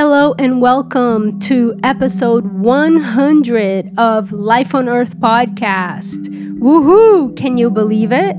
[0.00, 6.24] Hello and welcome to episode 100 of Life on Earth podcast.
[6.60, 7.36] Woohoo!
[7.36, 8.36] Can you believe it?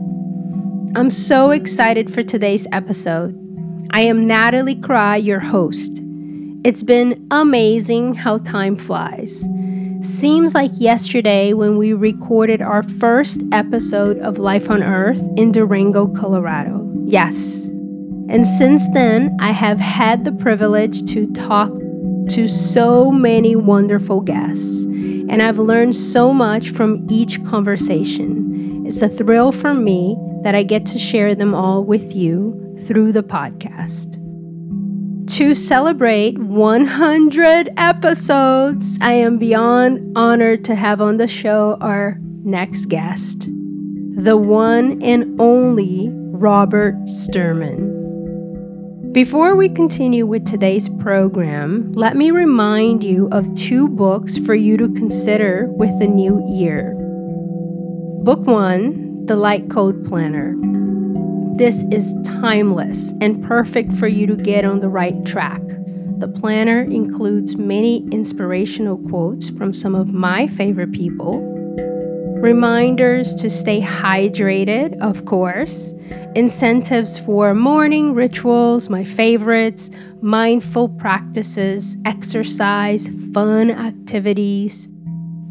[0.96, 3.36] I'm so excited for today's episode.
[3.92, 6.02] I am Natalie Cry, your host.
[6.64, 9.46] It's been amazing how time flies.
[10.00, 16.07] Seems like yesterday when we recorded our first episode of Life on Earth in Durango,
[16.07, 16.89] Colorado.
[17.04, 17.68] Yes,
[18.29, 21.71] and since then, I have had the privilege to talk
[22.29, 28.86] to so many wonderful guests, and I've learned so much from each conversation.
[28.86, 33.14] It's a thrill for me that I get to share them all with you through
[33.14, 34.16] the podcast.
[35.38, 42.86] To celebrate 100 episodes, I am beyond honored to have on the show our next
[42.86, 43.47] guest,
[44.16, 47.98] the one and only Robert Sturman.
[49.11, 54.77] Before we continue with today's program, let me remind you of two books for you
[54.77, 56.93] to consider with the new year.
[58.23, 60.53] Book one, The Light Code Planner.
[61.55, 65.63] This is timeless and perfect for you to get on the right track.
[66.19, 71.58] The planner includes many inspirational quotes from some of my favorite people
[72.41, 75.93] reminders to stay hydrated, of course,
[76.35, 79.89] incentives for morning rituals, my favorites,
[80.21, 84.87] mindful practices, exercise, fun activities,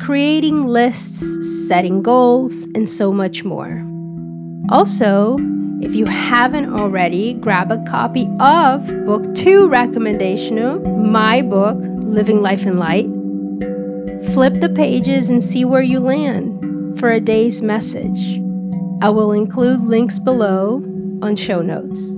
[0.00, 3.84] creating lists, setting goals, and so much more.
[4.70, 5.36] Also,
[5.82, 12.64] if you haven't already, grab a copy of Book 2 Recommendational, my book, Living Life
[12.64, 13.06] in Light.
[14.32, 16.58] Flip the pages and see where you land
[16.98, 18.40] for a day's message.
[19.00, 20.82] I will include links below
[21.22, 22.16] on show notes.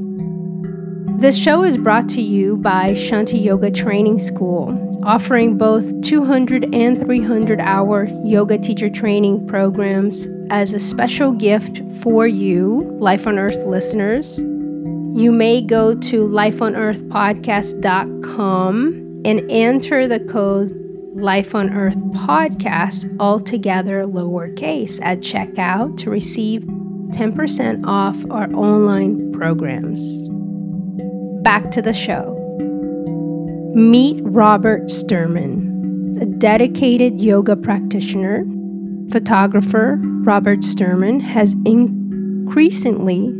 [1.20, 6.99] This show is brought to you by Shanti Yoga Training School, offering both 200 and
[6.99, 13.66] 300 hour yoga teacher training programs as a special gift for you, Life on Earth
[13.66, 14.38] listeners.
[14.38, 25.00] You may go to lifeonearthpodcast.com and enter the code Life on Earth podcast, altogether lowercase,
[25.03, 30.28] at checkout to receive 10% off our online programs.
[31.43, 32.37] Back to the show.
[33.75, 38.44] Meet Robert Sturman, a dedicated yoga practitioner.
[39.10, 43.34] Photographer Robert Sturman has increasingly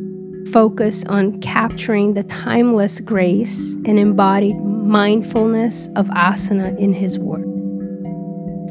[0.51, 7.50] focused on capturing the timeless grace and embodied mindfulness of asana in his work.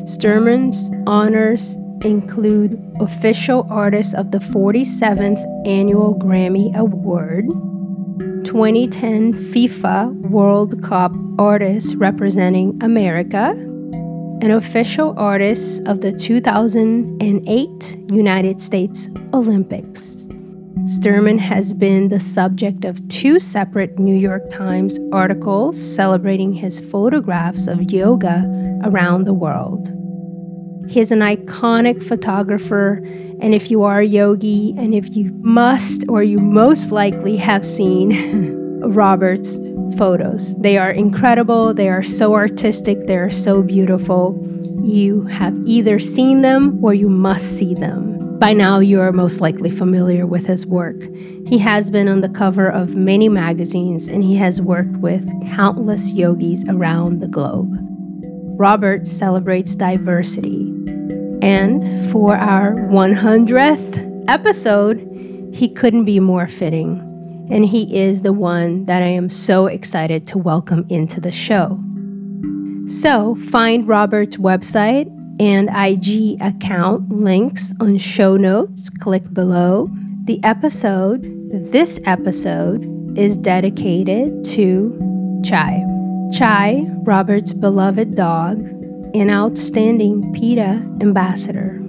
[0.06, 7.48] Sturman's honors include Official Artist of the 47th Annual Grammy Award,
[8.46, 13.50] 2010 FIFA World Cup Artist representing America,
[14.42, 20.29] an Official Artist of the 2008 United States Olympics.
[20.86, 27.68] Sturman has been the subject of two separate New York Times articles celebrating his photographs
[27.68, 28.46] of yoga
[28.84, 29.94] around the world.
[30.90, 33.04] He is an iconic photographer.
[33.42, 37.66] And if you are a yogi, and if you must or you most likely have
[37.66, 39.58] seen Robert's
[39.98, 41.74] photos, they are incredible.
[41.74, 43.06] They are so artistic.
[43.06, 44.40] They are so beautiful.
[44.82, 48.19] You have either seen them or you must see them.
[48.40, 50.96] By now, you are most likely familiar with his work.
[51.46, 56.14] He has been on the cover of many magazines and he has worked with countless
[56.14, 57.76] yogis around the globe.
[58.58, 60.74] Robert celebrates diversity
[61.42, 65.00] and for our 100th episode,
[65.54, 67.06] he couldn't be more fitting.
[67.50, 71.80] And he is the one that I am so excited to welcome into the show.
[72.88, 78.90] So find Robert's website and IG account links on show notes.
[78.90, 79.90] Click below.
[80.25, 82.86] The episode, this episode,
[83.18, 85.84] is dedicated to Chai.
[86.31, 88.60] Chai, Robert's beloved dog,
[89.16, 91.81] an outstanding PETA ambassador.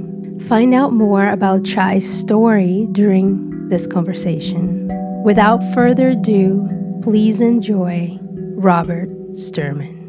[0.48, 4.88] Find out more about Chai's story during this conversation.
[5.22, 6.66] Without further ado,
[7.02, 8.18] please enjoy
[8.56, 9.99] Robert Sturman.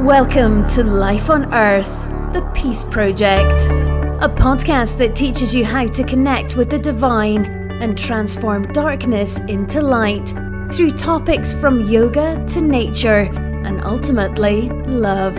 [0.00, 1.90] Welcome to Life on Earth,
[2.34, 3.62] the Peace Project,
[4.22, 7.46] a podcast that teaches you how to connect with the divine
[7.82, 10.28] and transform darkness into light
[10.70, 13.30] through topics from yoga to nature
[13.64, 15.34] and ultimately love.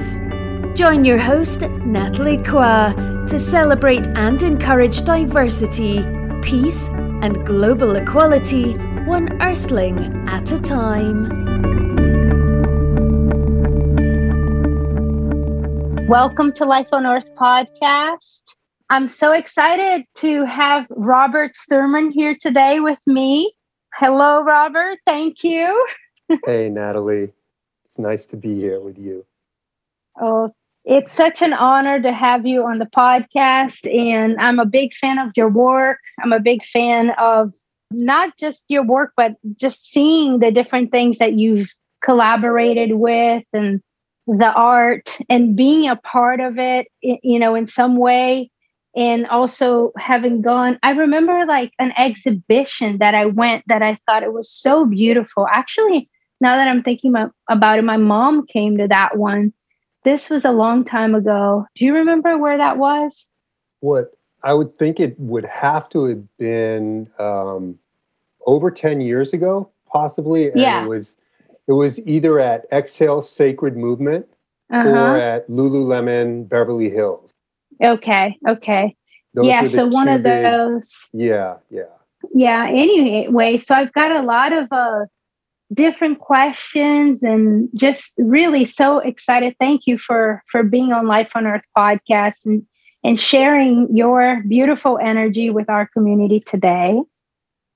[0.75, 6.03] Join your host, Natalie Kwa, to celebrate and encourage diversity,
[6.41, 8.73] peace, and global equality
[9.05, 11.66] one earthling at a time.
[16.07, 18.43] Welcome to Life on Earth podcast.
[18.89, 23.53] I'm so excited to have Robert Sturman here today with me.
[23.93, 24.99] Hello, Robert.
[25.05, 25.85] Thank you.
[26.45, 27.33] hey, Natalie.
[27.83, 29.25] It's nice to be here with you.
[30.17, 30.53] Oh,
[30.85, 33.85] it's such an honor to have you on the podcast.
[33.93, 35.99] And I'm a big fan of your work.
[36.23, 37.51] I'm a big fan of
[37.91, 41.67] not just your work, but just seeing the different things that you've
[42.01, 43.81] collaborated with and
[44.27, 48.51] the art and being a part of it, you know, in some way.
[48.95, 54.23] And also having gone, I remember like an exhibition that I went that I thought
[54.23, 55.47] it was so beautiful.
[55.51, 56.09] Actually,
[56.41, 57.13] now that I'm thinking
[57.47, 59.53] about it, my mom came to that one.
[60.03, 61.65] This was a long time ago.
[61.75, 63.25] Do you remember where that was?
[63.81, 67.77] What I would think it would have to have been um,
[68.45, 70.49] over 10 years ago, possibly.
[70.49, 70.83] And yeah.
[70.83, 71.17] it was
[71.67, 74.25] it was either at Exhale Sacred Movement
[74.71, 74.89] uh-huh.
[74.89, 77.31] or at Lululemon Beverly Hills.
[77.83, 78.95] Okay, okay.
[79.33, 81.09] Those yeah, so one of big, those.
[81.13, 81.83] Yeah, yeah.
[82.33, 85.05] Yeah, anyway, so I've got a lot of uh
[85.73, 89.55] different questions and just really so excited.
[89.59, 92.65] Thank you for for being on Life on Earth podcast and
[93.03, 96.99] and sharing your beautiful energy with our community today.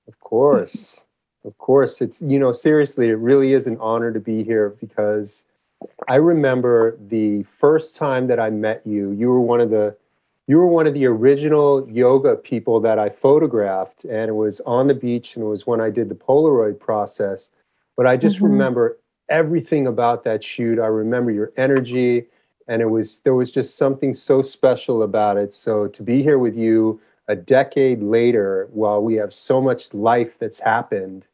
[0.08, 1.00] Of course.
[1.44, 2.00] Of course.
[2.00, 5.46] It's, you know, seriously, it really is an honor to be here because
[6.08, 9.96] I remember the first time that I met you, you were one of the
[10.48, 14.88] you were one of the original yoga people that I photographed and it was on
[14.88, 17.52] the beach and it was when I did the Polaroid process.
[17.96, 18.46] But I just mm-hmm.
[18.46, 18.98] remember
[19.28, 20.80] everything about that shoot.
[20.80, 22.26] I remember your energy
[22.66, 25.54] and it was there was just something so special about it.
[25.54, 30.38] So to be here with you a decade later while we have so much life
[30.38, 31.24] that's happened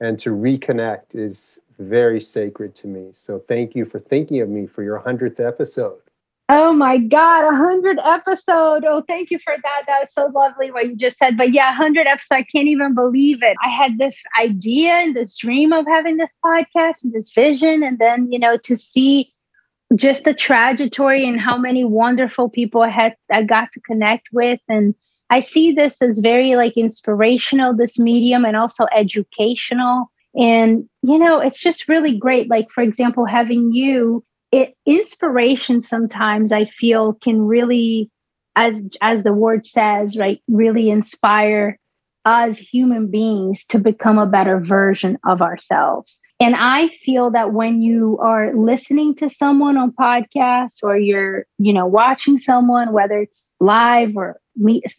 [0.00, 3.10] and to reconnect is very sacred to me.
[3.12, 6.00] So thank you for thinking of me for your 100th episode.
[6.48, 8.84] Oh my God, a hundred episode.
[8.84, 9.82] Oh, thank you for that.
[9.88, 11.36] That was so lovely what you just said.
[11.36, 12.36] But yeah, hundred episode.
[12.36, 13.56] I can't even believe it.
[13.64, 17.98] I had this idea and this dream of having this podcast and this vision, and
[17.98, 19.32] then you know to see
[19.96, 24.60] just the trajectory and how many wonderful people I had I got to connect with,
[24.68, 24.94] and
[25.30, 27.76] I see this as very like inspirational.
[27.76, 32.50] This medium and also educational and, you know, it's just really great.
[32.50, 38.10] Like, for example, having you, it inspiration sometimes I feel can really,
[38.54, 41.78] as as the word says, right, really inspire
[42.26, 46.18] us human beings to become a better version of ourselves.
[46.38, 51.72] And I feel that when you are listening to someone on podcasts or you're, you
[51.72, 54.38] know, watching someone, whether it's live or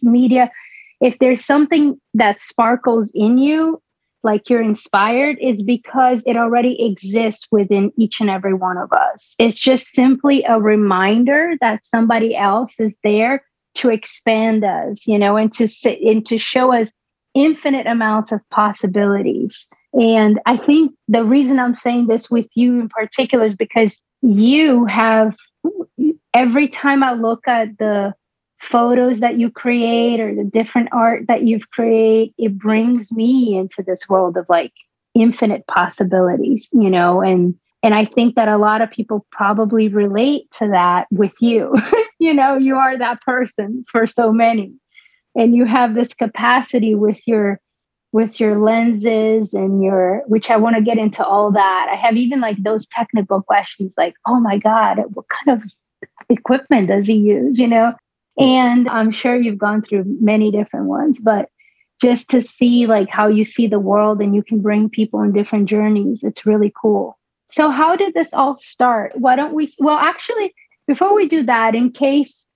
[0.01, 0.51] media,
[0.99, 3.81] if there's something that sparkles in you,
[4.23, 9.35] like you're inspired is because it already exists within each and every one of us.
[9.37, 13.43] It's just simply a reminder that somebody else is there
[13.75, 16.89] to expand us, you know, and to sit and to show us
[17.35, 19.67] infinite amounts of possibilities.
[19.97, 24.85] And I think the reason I'm saying this with you in particular is because you
[24.85, 25.35] have
[26.33, 28.13] every time I look at the
[28.59, 33.83] photos that you create or the different art that you've created, it brings me into
[33.83, 34.73] this world of like
[35.15, 40.49] infinite possibilities, you know, and and I think that a lot of people probably relate
[40.59, 41.75] to that with you.
[42.19, 44.73] you know, you are that person for so many.
[45.35, 47.59] And you have this capacity with your
[48.11, 51.87] with your lenses and your which I want to get into all that.
[51.91, 55.69] I have even like those technical questions like, "Oh my god, what kind of
[56.29, 57.93] equipment does he use?" you know?
[58.39, 61.49] And I'm sure you've gone through many different ones, but
[62.01, 65.33] just to see like how you see the world and you can bring people on
[65.33, 67.17] different journeys, it's really cool.
[67.49, 69.13] So how did this all start?
[69.15, 70.53] Why don't we well actually
[70.87, 72.46] before we do that in case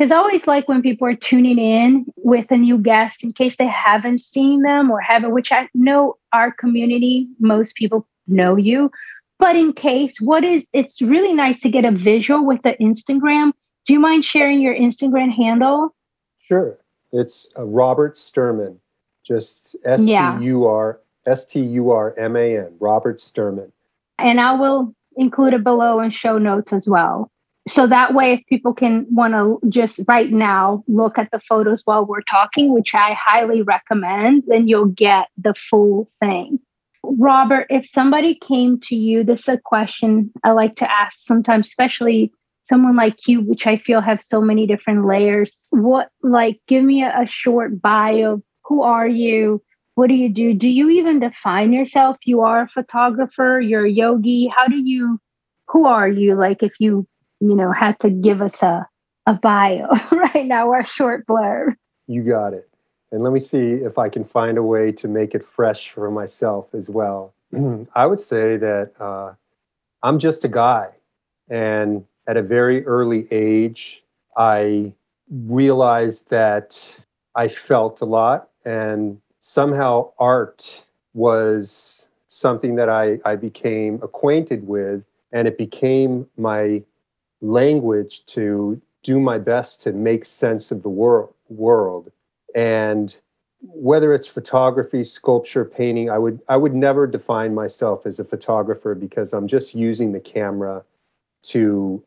[0.00, 3.58] because I always like when people are tuning in with a new guest in case
[3.58, 8.90] they haven't seen them or haven't, which I know our community, most people know you.
[9.38, 13.52] But in case, what is it's really nice to get a visual with the Instagram
[13.86, 15.94] do you mind sharing your Instagram handle?
[16.38, 16.78] Sure.
[17.12, 18.78] It's uh, Robert Sturman,
[19.26, 23.70] just S T U R S T U R M A N, Robert Sturman.
[24.18, 27.30] And I will include it below in show notes as well.
[27.70, 31.82] So that way, if people can want to just right now look at the photos
[31.84, 36.58] while we're talking, which I highly recommend, then you'll get the full thing.
[37.04, 41.68] Robert, if somebody came to you, this is a question I like to ask sometimes,
[41.68, 42.32] especially
[42.68, 45.52] someone like you, which I feel have so many different layers.
[45.70, 48.42] What, like, give me a, a short bio.
[48.64, 49.62] Who are you?
[49.96, 50.54] what do you do?
[50.54, 52.16] Do you even define yourself?
[52.24, 54.46] You are a photographer, you're a yogi.
[54.46, 55.18] How do you
[55.68, 56.34] who are you?
[56.34, 57.06] Like if you,
[57.40, 58.86] you know, had to give us a
[59.26, 61.74] a bio right now or a short blurb.
[62.06, 62.68] You got it.
[63.12, 66.10] And let me see if I can find a way to make it fresh for
[66.10, 67.34] myself as well.
[67.94, 69.34] I would say that uh,
[70.02, 70.88] I'm just a guy.
[71.48, 74.04] And at a very early age,
[74.36, 74.94] I
[75.28, 76.96] realized that
[77.34, 85.04] I felt a lot, and somehow art was something that I, I became acquainted with,
[85.32, 86.82] and it became my
[87.40, 91.32] language to do my best to make sense of the world.
[91.48, 92.12] world.
[92.54, 93.14] And
[93.62, 98.94] whether it's photography, sculpture, painting, I would I would never define myself as a photographer
[98.94, 100.84] because I'm just using the camera
[101.42, 102.02] to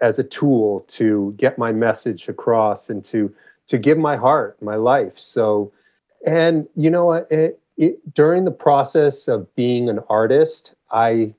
[0.00, 3.34] as a tool to get my message across and to
[3.66, 5.18] to give my heart, my life.
[5.18, 5.72] So,
[6.26, 11.34] and you know, it, it, during the process of being an artist, I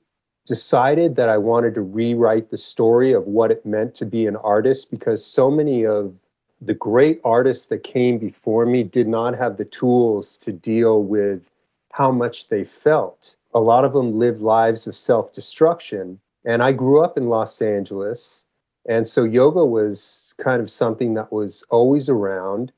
[0.46, 4.36] decided that I wanted to rewrite the story of what it meant to be an
[4.36, 6.14] artist because so many of
[6.60, 11.50] the great artists that came before me did not have the tools to deal with
[11.92, 13.36] how much they felt.
[13.54, 16.20] A lot of them lived lives of self destruction.
[16.44, 18.44] And I grew up in Los Angeles.
[18.88, 22.72] And so yoga was kind of something that was always around.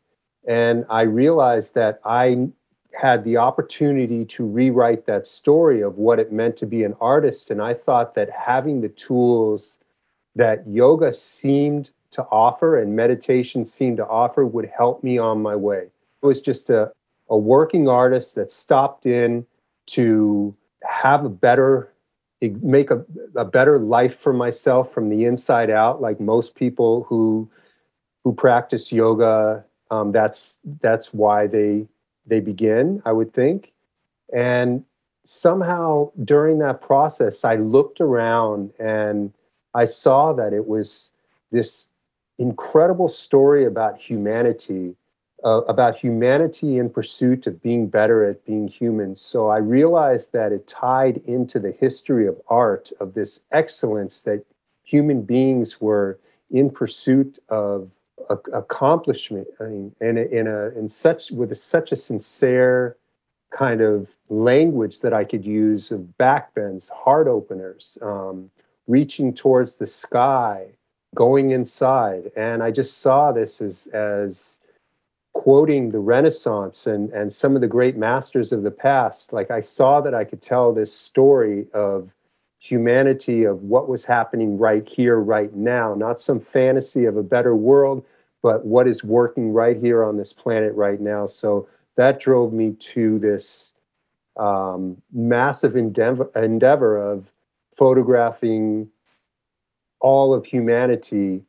[0.46, 2.48] And I realized that I
[2.96, 7.50] had the opportunity to rewrite that story of what it meant to be an artist.
[7.50, 9.80] And I thought that having the tools
[10.34, 15.56] that yoga seemed to offer and meditation seemed to offer would help me on my
[15.56, 15.88] way.
[16.22, 16.92] I was just a,
[17.28, 19.46] a working artist that stopped in
[19.86, 21.90] to have a better
[22.60, 23.02] make a,
[23.36, 27.48] a better life for myself from the inside out like most people who
[28.22, 31.86] who practice yoga um, that's that's why they
[32.26, 33.72] they begin i would think
[34.32, 34.84] and
[35.24, 39.32] somehow during that process i looked around and
[39.74, 41.12] i saw that it was
[41.50, 41.90] this
[42.38, 44.96] incredible story about humanity,
[45.44, 49.16] uh, about humanity in pursuit of being better at being human.
[49.16, 54.44] So I realized that it tied into the history of art, of this excellence that
[54.82, 56.18] human beings were
[56.50, 57.93] in pursuit of
[58.28, 62.96] accomplishment I mean, in, a, in, a, in such with a, such a sincere
[63.50, 68.50] kind of language that I could use of backbends, heart openers, um,
[68.86, 70.72] reaching towards the sky,
[71.14, 72.30] going inside.
[72.36, 74.60] And i just saw this as as
[75.32, 79.32] quoting the renaissance and and some of the great masters of the past.
[79.32, 82.14] Like i saw that i could tell this story of
[82.64, 87.54] humanity of what was happening right here right now not some fantasy of a better
[87.54, 88.04] world
[88.42, 92.72] but what is working right here on this planet right now so that drove me
[92.72, 93.74] to this
[94.36, 97.32] um, massive endeavor, endeavor of
[97.76, 98.88] photographing
[100.00, 101.42] all of humanity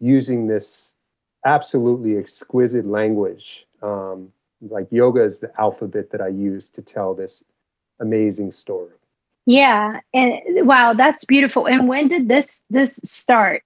[0.00, 0.96] using this
[1.44, 3.66] absolutely exquisite language.
[3.82, 7.44] Um, like yoga is the alphabet that I use to tell this
[8.00, 8.92] amazing story.
[9.46, 11.66] Yeah, and wow, that's beautiful.
[11.66, 13.62] And when did this this start?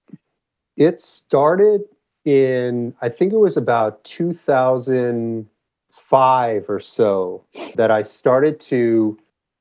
[0.77, 1.81] It started
[2.23, 7.43] in I think it was about 2005 or so
[7.75, 9.17] that I started to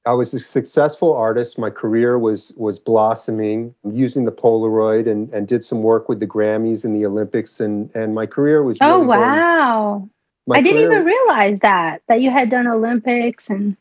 [0.06, 1.58] I was a successful artist.
[1.58, 6.26] My career was was blossoming, using the Polaroid and, and did some work with the
[6.26, 10.06] Grammys and the Olympics and and my career was Oh wow.
[10.52, 13.74] I didn't career, even realize that that you had done Olympics and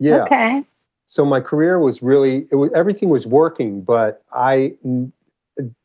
[0.00, 0.24] Yeah.
[0.24, 0.64] Okay.
[1.06, 4.74] So my career was really it was everything was working, but I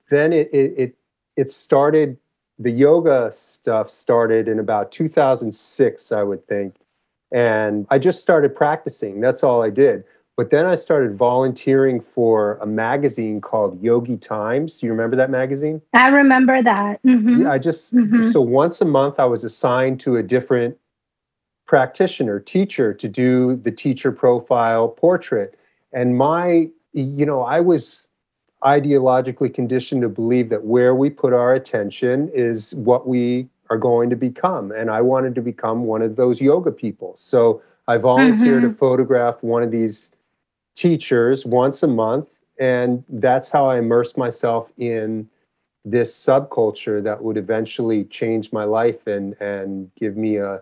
[0.09, 0.95] then it it it,
[1.35, 2.17] it started
[2.57, 6.75] the yoga stuff started in about 2006 I would think
[7.31, 9.21] and I just started practicing.
[9.21, 10.03] That's all I did.
[10.37, 14.81] But then I started volunteering for a magazine called Yogi Times.
[14.81, 15.81] You remember that magazine?
[15.93, 17.01] I remember that.
[17.03, 17.41] Mm-hmm.
[17.41, 18.31] Yeah, I just, mm-hmm.
[18.31, 20.77] so once a month I was assigned to a different
[21.65, 25.57] practitioner, teacher to do the teacher profile portrait.
[25.93, 28.09] And my, you know, I was
[28.63, 34.09] ideologically conditioned to believe that where we put our attention is what we are going
[34.09, 34.71] to become.
[34.71, 37.15] And I wanted to become one of those yoga people.
[37.15, 38.71] So I volunteered mm-hmm.
[38.71, 40.11] to photograph one of these
[40.75, 42.27] teachers once a month.
[42.59, 45.29] And that's how I immersed myself in
[45.83, 50.61] this subculture that would eventually change my life and, and give me a,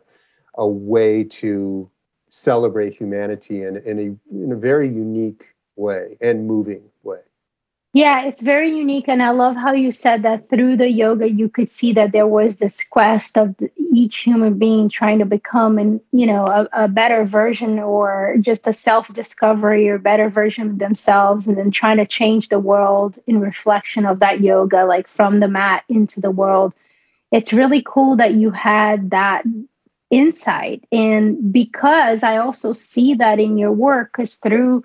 [0.55, 1.89] a way to
[2.29, 7.19] celebrate humanity in, in, a, in a very unique way and moving way.
[7.93, 9.07] Yeah, it's very unique.
[9.07, 12.27] And I love how you said that through the yoga, you could see that there
[12.27, 13.55] was this quest of,
[13.91, 18.67] each human being trying to become and you know a, a better version or just
[18.67, 23.39] a self-discovery or better version of themselves and then trying to change the world in
[23.39, 26.73] reflection of that yoga like from the mat into the world
[27.31, 29.43] it's really cool that you had that
[30.09, 30.83] insight.
[30.91, 34.83] And because i also see that in your work because through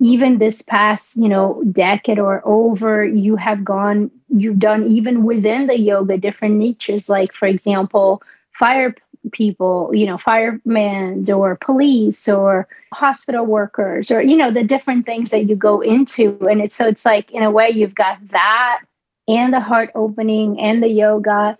[0.00, 5.66] even this past you know decade or over you have gone you've done even within
[5.66, 8.22] the yoga different niches like for example
[8.52, 8.94] fire
[9.32, 15.30] people you know firemen or police or hospital workers or you know the different things
[15.30, 16.38] that you go into.
[16.48, 18.80] And it's so it's like in a way you've got that
[19.26, 21.58] and the heart opening and the yoga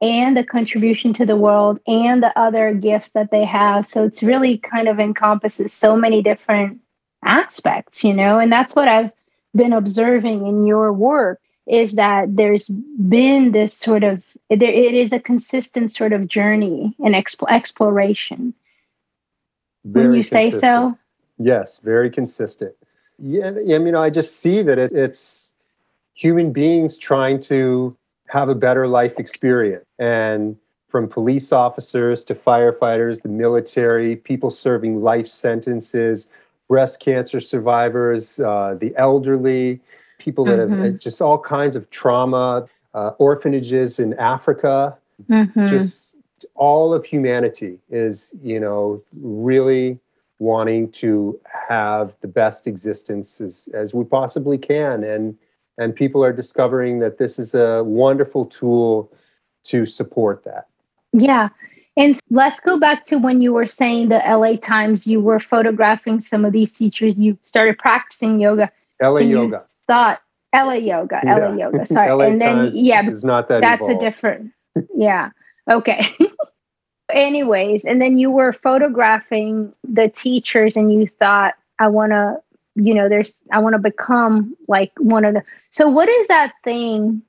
[0.00, 4.22] and the contribution to the world and the other gifts that they have so it's
[4.22, 6.80] really kind of encompasses so many different
[7.24, 9.10] aspects, you know, and that's what I've
[9.54, 15.12] been observing in your work is that there's been this sort of there it is
[15.12, 18.54] a consistent sort of journey and exp- exploration.
[19.84, 20.54] Very when you consistent.
[20.54, 20.98] say so.
[21.38, 22.74] Yes, very consistent.
[23.18, 25.54] Yeah, I mean, I just see that it, it's
[26.14, 27.96] human beings trying to
[28.30, 30.56] have a better life experience, and
[30.88, 36.30] from police officers to firefighters, the military, people serving life sentences,
[36.68, 39.80] breast cancer survivors, uh, the elderly,
[40.18, 40.82] people that mm-hmm.
[40.82, 44.96] have just all kinds of trauma, uh, orphanages in Africa,
[45.28, 45.66] mm-hmm.
[45.68, 46.16] just
[46.54, 49.98] all of humanity is, you know, really
[50.38, 55.04] wanting to have the best existence as, as we possibly can.
[55.04, 55.36] And,
[55.80, 59.10] and people are discovering that this is a wonderful tool
[59.64, 60.68] to support that.
[61.12, 61.48] Yeah.
[61.96, 66.20] And let's go back to when you were saying the LA Times, you were photographing
[66.20, 68.70] some of these teachers, you started practicing yoga.
[69.02, 69.64] LA yoga.
[69.86, 70.20] Thought
[70.54, 71.36] LA yoga, yeah.
[71.36, 71.86] LA yoga.
[71.86, 72.10] Sorry.
[72.12, 74.02] LA and then yeah, is not that that's evolved.
[74.02, 74.52] a different
[74.94, 75.30] yeah.
[75.68, 76.02] Okay.
[77.12, 82.36] Anyways, and then you were photographing the teachers and you thought, I wanna,
[82.74, 86.52] you know, there's I want to become like one of the so what is that
[86.64, 87.22] thing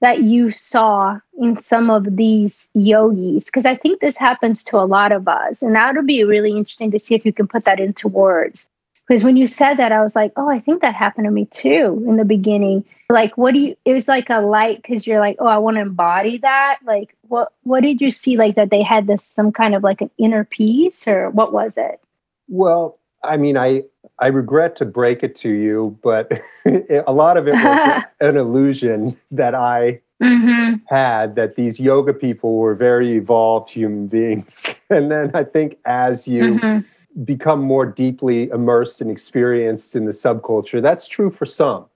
[0.00, 3.46] that you saw in some of these yogis?
[3.46, 5.62] Because I think this happens to a lot of us.
[5.62, 8.68] And that would be really interesting to see if you can put that into words.
[9.06, 11.46] Because when you said that, I was like, oh, I think that happened to me
[11.46, 12.84] too in the beginning.
[13.08, 15.76] Like, what do you, it was like a light because you're like, oh, I want
[15.76, 16.78] to embody that.
[16.84, 20.00] Like, what, what did you see like that they had this, some kind of like
[20.00, 22.00] an inner peace or what was it?
[22.48, 23.84] Well, I mean, I,
[24.18, 26.32] I regret to break it to you, but
[27.06, 30.76] a lot of it was an illusion that I mm-hmm.
[30.86, 34.80] had that these yoga people were very evolved human beings.
[34.90, 37.22] and then I think as you mm-hmm.
[37.24, 41.86] become more deeply immersed and experienced in the subculture, that's true for some.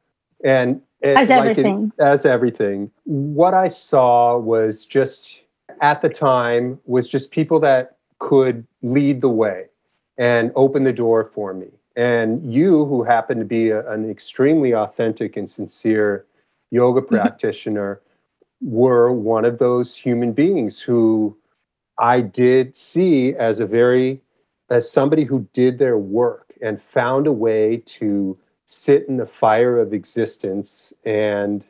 [0.44, 1.92] And it, as like everything.
[1.98, 2.90] It, as everything.
[3.04, 5.40] What I saw was just
[5.80, 9.69] at the time was just people that could lead the way
[10.20, 14.74] and open the door for me and you, who happen to be a, an extremely
[14.74, 16.26] authentic and sincere
[16.70, 17.16] yoga mm-hmm.
[17.16, 18.00] practitioner,
[18.60, 21.36] were one of those human beings who
[21.98, 24.20] I did see as a very,
[24.68, 29.78] as somebody who did their work and found a way to sit in the fire
[29.78, 31.66] of existence and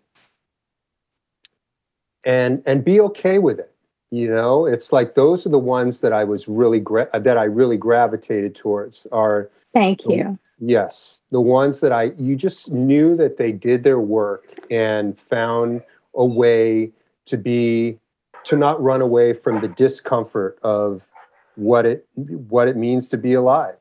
[2.24, 3.69] and and be okay with it
[4.10, 7.44] you know it's like those are the ones that i was really gra- that i
[7.44, 10.38] really gravitated towards are Thank you.
[10.58, 15.82] Yes, the ones that I you just knew that they did their work and found
[16.14, 16.90] a way
[17.26, 17.98] to be
[18.44, 21.08] to not run away from the discomfort of
[21.54, 23.76] what it what it means to be alive.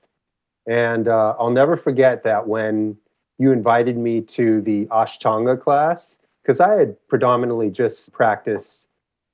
[0.68, 2.98] And uh, I'll never forget that when
[3.40, 8.89] you invited me to the Ashtanga class because I had predominantly just practiced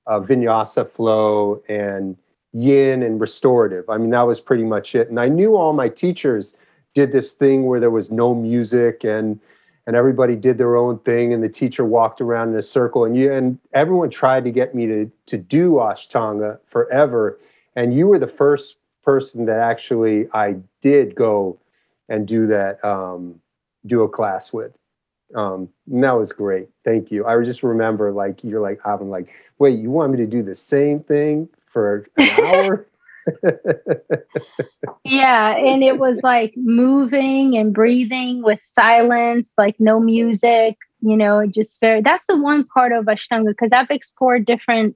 [0.08, 2.18] uh, vinyasa flow and
[2.54, 3.90] yin and restorative.
[3.90, 5.10] I mean, that was pretty much it.
[5.10, 6.56] And I knew all my teachers
[6.94, 9.40] did this thing where there was no music and
[9.88, 13.16] and everybody did their own thing and the teacher walked around in a circle and
[13.16, 17.38] you and everyone tried to get me to to do ashtanga forever
[17.76, 21.60] and you were the first person that actually I did go
[22.10, 23.42] and do that um,
[23.86, 24.72] do a class with
[25.34, 29.30] um, and that was great thank you I just remember like you're like I'm like
[29.58, 32.88] wait you want me to do the same thing for an hour.
[35.04, 41.46] yeah, and it was like moving and breathing with silence, like no music, you know,
[41.46, 44.96] just very that's the one part of Ashtanga because I've explored different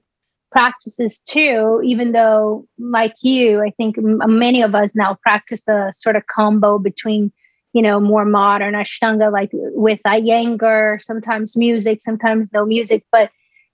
[0.50, 6.16] practices too, even though, like you, I think many of us now practice a sort
[6.16, 7.32] of combo between,
[7.72, 13.04] you know, more modern Ashtanga, like with Iyengar, sometimes music, sometimes no music.
[13.12, 13.30] But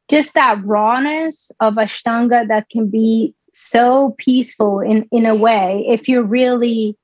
[0.08, 6.08] just that rawness of Ashtanga that can be so peaceful in in a way if
[6.08, 6.94] you're really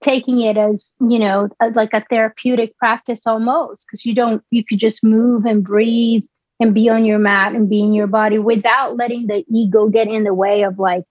[0.00, 4.78] taking it as you know like a therapeutic practice almost because you don't you could
[4.78, 6.22] just move and breathe
[6.60, 10.06] and be on your mat and be in your body without letting the ego get
[10.06, 11.02] in the way of like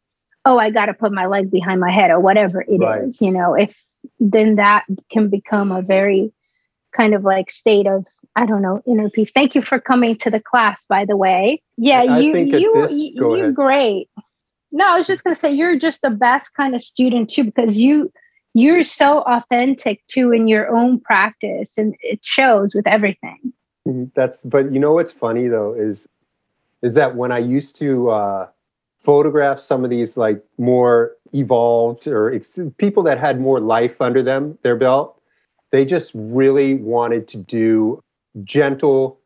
[0.45, 3.03] oh i got to put my leg behind my head or whatever it right.
[3.03, 3.19] is.
[3.19, 3.77] you know if
[4.19, 6.31] then that can become a very
[6.95, 9.31] kind of like state of I don't know inner peace.
[9.31, 11.61] Thank you for coming to the class, by the way.
[11.77, 14.09] Yeah, I you you this, you you're great.
[14.71, 17.77] No, I was just gonna say you're just the best kind of student too because
[17.77, 18.11] you
[18.53, 23.53] you're so authentic too in your own practice and it shows with everything.
[23.87, 24.05] Mm-hmm.
[24.15, 26.07] That's but you know what's funny though is
[26.81, 28.47] is that when I used to uh,
[29.07, 34.21] photograph some of these like more evolved or ex- people that had more life under
[34.21, 35.21] them, their belt,
[35.71, 38.03] they just really wanted to do
[38.43, 39.17] gentle,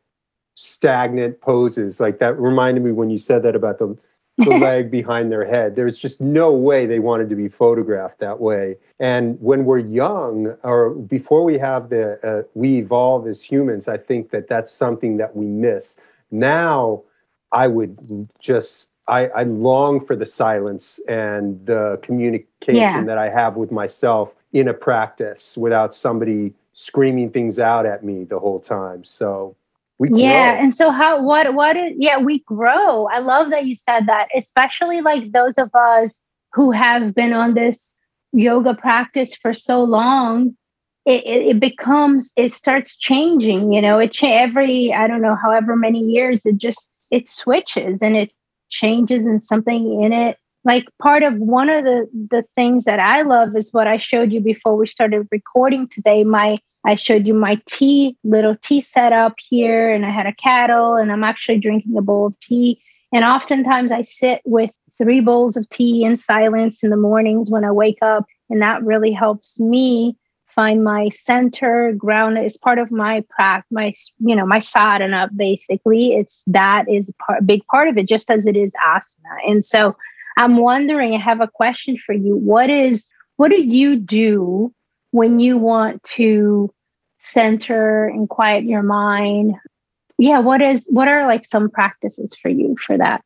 [0.54, 1.98] stagnant poses.
[1.98, 3.98] Like that reminded me when you said that about the,
[4.38, 5.74] the leg behind their head.
[5.74, 8.76] There's just no way they wanted to be photographed that way.
[9.00, 13.96] And when we're young, or before we have the, uh, we evolve as humans, I
[13.96, 15.98] think that that's something that we miss.
[16.30, 17.02] Now,
[17.50, 23.02] I would just I, I, long for the silence and the communication yeah.
[23.04, 28.24] that I have with myself in a practice without somebody screaming things out at me
[28.24, 29.04] the whole time.
[29.04, 29.56] So
[29.98, 30.18] we grow.
[30.18, 30.52] Yeah.
[30.52, 33.06] And so how what what is yeah, we grow.
[33.06, 36.20] I love that you said that, especially like those of us
[36.52, 37.96] who have been on this
[38.32, 40.56] yoga practice for so long.
[41.04, 45.74] It, it, it becomes it starts changing you know it every i don't know however
[45.74, 48.30] many years it just it switches and it
[48.72, 50.36] changes and something in it.
[50.64, 54.32] Like part of one of the the things that i love is what i showed
[54.32, 56.24] you before we started recording today.
[56.24, 60.94] My i showed you my tea little tea setup here and i had a kettle
[60.94, 62.80] and i'm actually drinking a bowl of tea.
[63.12, 67.64] And oftentimes i sit with three bowls of tea in silence in the mornings when
[67.64, 70.16] i wake up and that really helps me
[70.54, 76.14] find my center ground is part of my practice my you know my sadhana basically
[76.14, 79.64] it's that is a part, big part of it just as it is asana and
[79.64, 79.96] so
[80.36, 82.36] I'm wondering, I have a question for you.
[82.36, 84.72] What is what do you do
[85.10, 86.72] when you want to
[87.18, 89.54] center and quiet your mind?
[90.18, 93.24] Yeah, what is what are like some practices for you for that?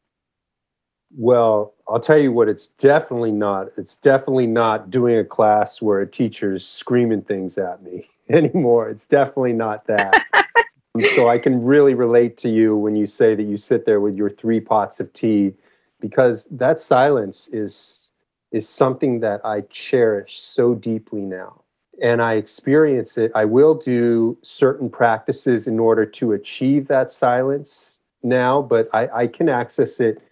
[1.18, 3.68] Well, I'll tell you what it's definitely not.
[3.78, 8.90] It's definitely not doing a class where a teacher's screaming things at me anymore.
[8.90, 10.22] It's definitely not that.
[11.14, 14.14] so I can really relate to you when you say that you sit there with
[14.14, 15.54] your three pots of tea
[16.00, 18.12] because that silence is
[18.52, 21.62] is something that I cherish so deeply now.
[22.00, 23.32] And I experience it.
[23.34, 29.26] I will do certain practices in order to achieve that silence now, but I, I
[29.26, 30.22] can access it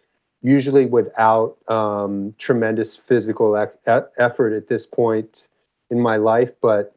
[0.44, 5.48] usually without um, tremendous physical e- effort at this point
[5.90, 6.52] in my life.
[6.60, 6.94] But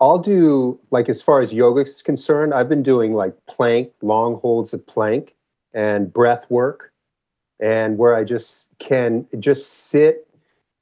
[0.00, 4.36] I'll do, like, as far as yoga is concerned, I've been doing like plank, long
[4.36, 5.34] holds of plank
[5.74, 6.92] and breath work
[7.60, 10.26] and where I just can just sit.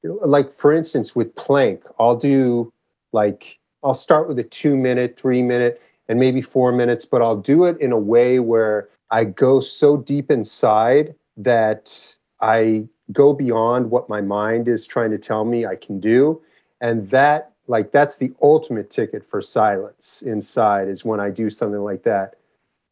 [0.04, 2.70] Like, for instance, with plank, I'll do
[3.12, 7.36] like, I'll start with a two minute, three minute, and maybe four minutes, but I'll
[7.36, 13.90] do it in a way where I go so deep inside that I go beyond
[13.90, 16.42] what my mind is trying to tell me I can do.
[16.80, 21.80] And that, like, that's the ultimate ticket for silence inside is when I do something
[21.80, 22.34] like that.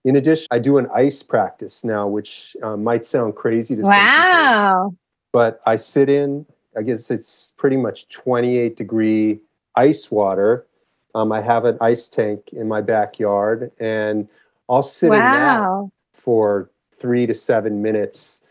[0.05, 3.93] In addition, I do an ice practice now, which uh, might sound crazy to wow.
[3.93, 4.99] some people.
[5.33, 9.41] But I sit in, I guess it's pretty much 28 degree
[9.77, 10.67] ice water.
[11.15, 14.29] Um, I have an ice tank in my backyard and
[14.69, 15.17] I'll sit wow.
[15.17, 18.45] in that for three to seven minutes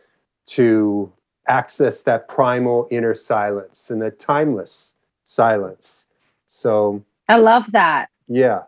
[0.47, 1.11] to
[1.47, 6.07] access that primal inner silence and that timeless silence.
[6.47, 8.09] So I love that.
[8.27, 8.63] Yeah.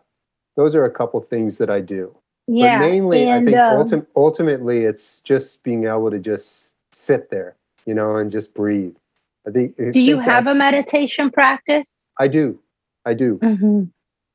[0.56, 2.16] Those are a couple things that I do.
[2.46, 6.76] Yeah, but mainly, and, I think um, ulti- ultimately it's just being able to just
[6.92, 8.96] sit there, you know, and just breathe.
[9.46, 9.74] I think.
[9.80, 12.06] I do you have a meditation practice?
[12.18, 12.58] I do.
[13.04, 13.38] I do.
[13.38, 13.84] Mm-hmm.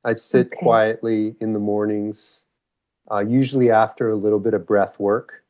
[0.03, 0.55] I sit okay.
[0.57, 2.46] quietly in the mornings,
[3.11, 5.43] uh, usually after a little bit of breath work,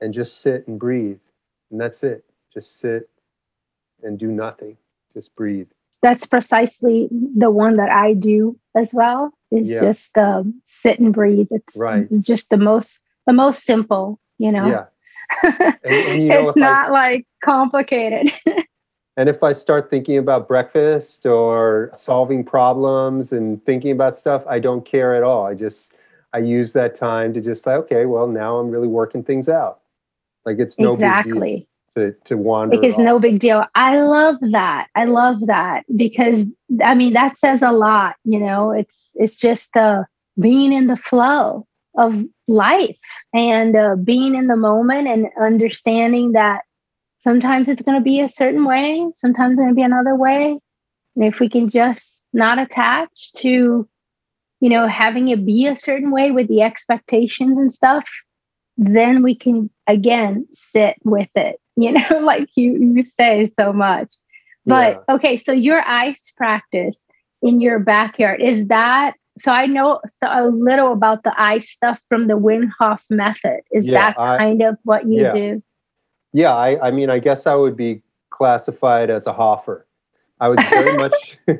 [0.00, 1.20] and just sit and breathe,
[1.70, 2.24] and that's it.
[2.52, 3.08] Just sit
[4.02, 4.76] and do nothing.
[5.12, 5.68] Just breathe.
[6.02, 9.80] That's precisely the one that I do as well is yeah.
[9.80, 11.48] just um, sit and breathe.
[11.50, 12.06] It's, right.
[12.10, 14.66] it's just the most the most simple, you know.
[14.66, 14.84] Yeah.
[15.42, 18.32] And, and you know, it's not I, like complicated.
[19.16, 24.58] and if I start thinking about breakfast or solving problems and thinking about stuff, I
[24.58, 25.46] don't care at all.
[25.46, 25.94] I just
[26.34, 29.80] I use that time to just like, okay, well, now I'm really working things out.
[30.44, 31.66] Like it's no exactly.
[31.94, 32.76] big deal to to wander.
[32.76, 33.64] Because no big deal.
[33.74, 34.88] I love that.
[34.94, 36.44] I love that because
[36.84, 38.16] I mean that says a lot.
[38.24, 40.02] You know, it's it's just uh,
[40.38, 41.66] being in the flow
[41.96, 42.98] of life
[43.32, 46.62] and uh, being in the moment and understanding that
[47.20, 50.58] sometimes it's going to be a certain way, sometimes it's going to be another way.
[51.16, 53.88] And if we can just not attach to,
[54.64, 58.08] you know, having it be a certain way with the expectations and stuff,
[58.78, 64.10] then we can again sit with it, you know, like you, you say so much.
[64.64, 65.16] But yeah.
[65.16, 67.04] okay, so your ice practice
[67.42, 72.00] in your backyard, is that so I know so a little about the ice stuff
[72.08, 73.60] from the Wim Hof method.
[73.70, 75.34] Is yeah, that I, kind of what you yeah.
[75.34, 75.62] do?
[76.32, 78.00] Yeah, I, I mean, I guess I would be
[78.30, 79.86] classified as a Hoffer.
[80.40, 81.38] I was very much,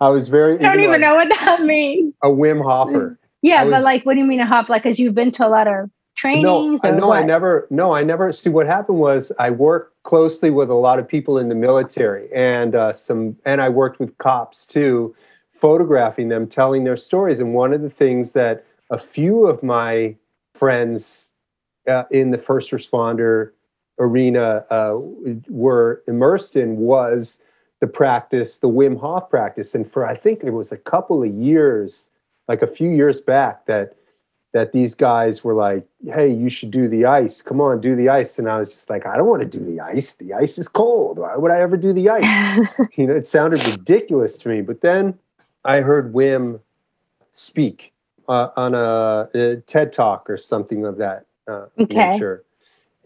[0.00, 0.58] I was very.
[0.58, 2.12] I don't even like, know what that means.
[2.22, 3.18] A Wim Hofer.
[3.42, 4.68] Yeah, was, but like, what do you mean a Hof?
[4.68, 6.44] Like, because you've been to a lot of trainings.
[6.44, 7.66] No, I no, I never.
[7.70, 8.32] No, I never.
[8.32, 12.28] See, what happened was I worked closely with a lot of people in the military,
[12.34, 15.14] and uh, some, and I worked with cops too,
[15.50, 17.40] photographing them, telling their stories.
[17.40, 20.16] And one of the things that a few of my
[20.54, 21.34] friends
[21.86, 23.52] uh, in the first responder
[23.98, 24.98] arena uh,
[25.48, 27.42] were immersed in was
[27.80, 29.74] the practice, the Wim Hof practice.
[29.74, 32.10] And for I think it was a couple of years,
[32.48, 33.96] like a few years back, that
[34.52, 37.42] that these guys were like, "Hey, you should do the ice.
[37.42, 39.64] Come on, do the ice." And I was just like, "I don't want to do
[39.64, 40.14] the ice.
[40.14, 41.18] The ice is cold.
[41.18, 44.62] Why would I ever do the ice?" you know, it sounded ridiculous to me.
[44.62, 45.18] But then
[45.64, 46.60] I heard Wim
[47.32, 47.92] speak
[48.28, 52.12] uh, on a, a, TED talk or something of that uh, okay.
[52.12, 52.46] nature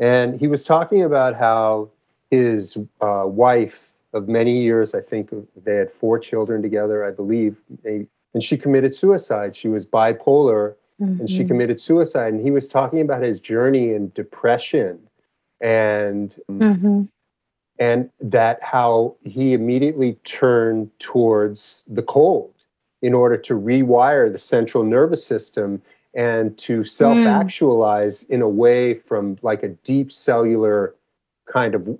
[0.00, 1.90] and he was talking about how
[2.30, 7.56] his uh, wife of many years, I think they had four children together, I believe,
[7.84, 9.56] and she committed suicide.
[9.56, 11.20] She was bipolar mm-hmm.
[11.20, 11.48] and she mm-hmm.
[11.48, 12.32] committed suicide.
[12.32, 15.00] And he was talking about his journey in depression
[15.60, 17.02] and mm-hmm.
[17.78, 22.54] and that how he immediately turned towards the cold
[23.02, 25.82] in order to rewire the central nervous system
[26.14, 28.30] and to self actualize mm.
[28.30, 30.94] in a way from like a deep cellular
[31.46, 31.98] kind of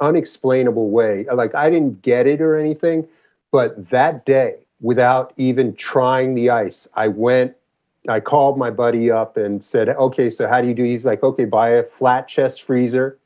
[0.00, 1.26] unexplainable way.
[1.32, 3.08] Like I didn't get it or anything,
[3.52, 7.54] but that day, without even trying the ice, I went.
[8.08, 11.22] I called my buddy up and said, "Okay, so how do you do?" He's like,
[11.22, 13.18] "Okay, buy a flat chest freezer,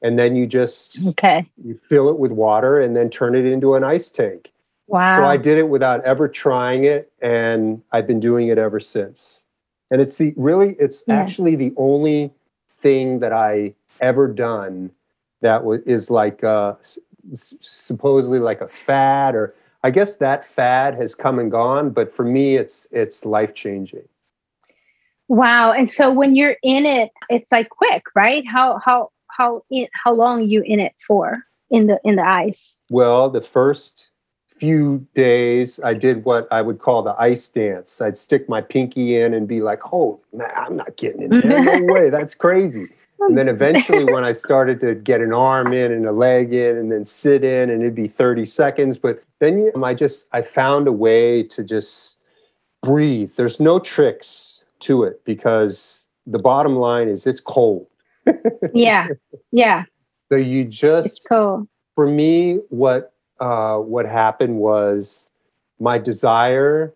[0.00, 3.74] and then you just okay you fill it with water and then turn it into
[3.74, 4.52] an ice tank."
[4.86, 5.16] Wow!
[5.16, 9.46] So I did it without ever trying it, and I've been doing it ever since
[9.90, 11.14] and it's the really it's yeah.
[11.14, 12.32] actually the only
[12.68, 14.90] thing that i ever done
[15.40, 16.74] that was is like uh
[17.32, 22.24] supposedly like a fad or i guess that fad has come and gone but for
[22.24, 24.06] me it's it's life changing
[25.28, 29.86] wow and so when you're in it it's like quick right how how how in,
[29.92, 34.10] how long you in it for in the in the ice well the first
[34.58, 38.00] few days, I did what I would call the ice dance.
[38.00, 41.62] I'd stick my pinky in and be like, "Oh, man, I'm not getting in there.
[41.62, 42.88] No way, that's crazy."
[43.20, 46.76] And then eventually, when I started to get an arm in and a leg in,
[46.76, 48.98] and then sit in, and it'd be 30 seconds.
[48.98, 52.20] But then I just I found a way to just
[52.82, 53.32] breathe.
[53.36, 57.86] There's no tricks to it because the bottom line is it's cold.
[58.74, 59.08] yeah,
[59.52, 59.84] yeah.
[60.30, 61.68] So you just it's cold.
[61.94, 65.30] For me, what uh, what happened was
[65.78, 66.94] my desire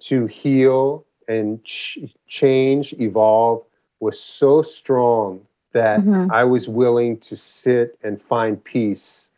[0.00, 3.64] to heal and ch- change, evolve
[4.00, 5.40] was so strong
[5.74, 6.30] that mm-hmm.
[6.32, 9.30] I was willing to sit and find peace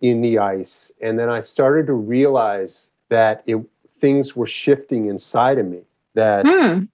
[0.00, 0.92] in the ice.
[1.00, 3.58] And then I started to realize that it,
[3.94, 5.82] things were shifting inside of me.
[6.14, 6.88] That mm.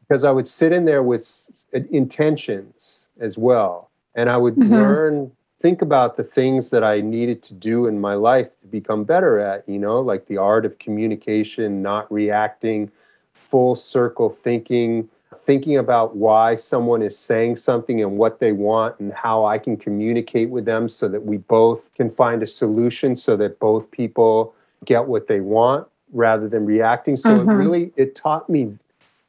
[0.00, 4.72] because I would sit in there with intentions as well, and I would mm-hmm.
[4.72, 9.04] learn think about the things that I needed to do in my life to become
[9.04, 12.90] better at, you know, like the art of communication, not reacting,
[13.32, 15.08] full circle thinking,
[15.48, 19.78] thinking about why someone is saying something and what they want and how I can
[19.78, 24.54] communicate with them so that we both can find a solution so that both people
[24.84, 27.16] get what they want rather than reacting.
[27.16, 27.48] So mm-hmm.
[27.48, 28.76] it really it taught me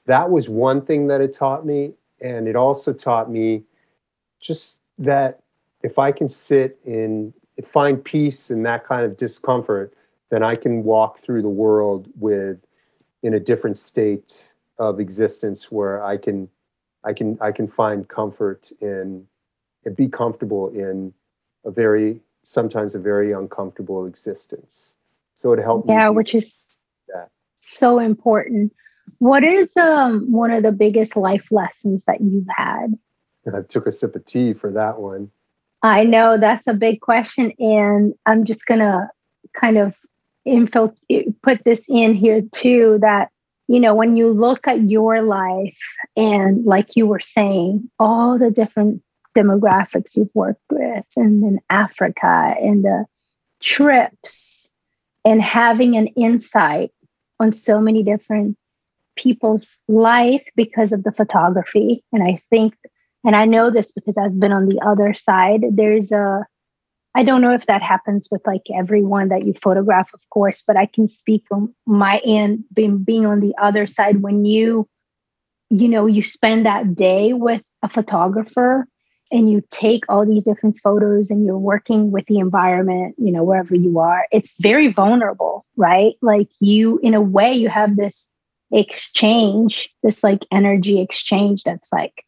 [0.08, 3.64] that was one thing that it taught me and it also taught me
[4.42, 5.40] just that
[5.84, 9.94] if I can sit in find peace in that kind of discomfort,
[10.32, 12.58] then I can walk through the world with
[13.24, 16.50] in a different state of existence where I can
[17.04, 19.28] I can I can find comfort in
[19.86, 21.13] and be comfortable in
[21.65, 24.98] a very sometimes a very uncomfortable existence.
[25.36, 26.56] So it helped yeah, which is
[27.10, 27.30] that.
[27.56, 28.74] so important.
[29.20, 32.98] What is um one of the biggest life lessons that you've had?
[33.54, 35.32] I took a sip of tea for that one.
[35.82, 39.10] I know that's a big question, and I'm just gonna
[39.54, 39.98] kind of
[40.46, 40.94] info
[41.42, 43.00] put this in here too.
[43.02, 43.30] That
[43.70, 45.78] you know, when you look at your life,
[46.18, 49.04] and like you were saying, all the different
[49.38, 53.06] demographics you've worked with, and then Africa, and the
[53.60, 54.72] trips,
[55.24, 56.92] and having an insight
[57.40, 58.58] on so many different
[59.16, 62.04] people's life because of the photography.
[62.12, 62.74] And I think
[63.24, 65.62] and I know this because I've been on the other side.
[65.72, 66.46] There's a,
[67.15, 70.78] I don't know if that happens with like everyone that you photograph, of course, but
[70.78, 74.88] I can speak on my end, being, being on the other side when you,
[75.69, 78.88] you know, you spend that day with a photographer
[79.32, 83.43] and you take all these different photos and you're working with the environment, you know,
[83.43, 86.13] wherever you are, it's very vulnerable, right?
[86.22, 88.28] Like you, in a way, you have this
[88.72, 92.26] exchange, this like energy exchange that's like,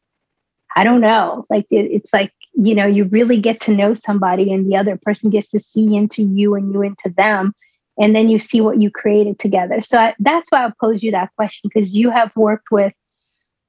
[0.76, 1.46] I don't know.
[1.50, 4.98] Like it, it's like, you know, you really get to know somebody and the other
[4.98, 7.54] person gets to see into you and you into them.
[7.98, 9.82] And then you see what you created together.
[9.82, 12.94] So I, that's why I pose you that question because you have worked with,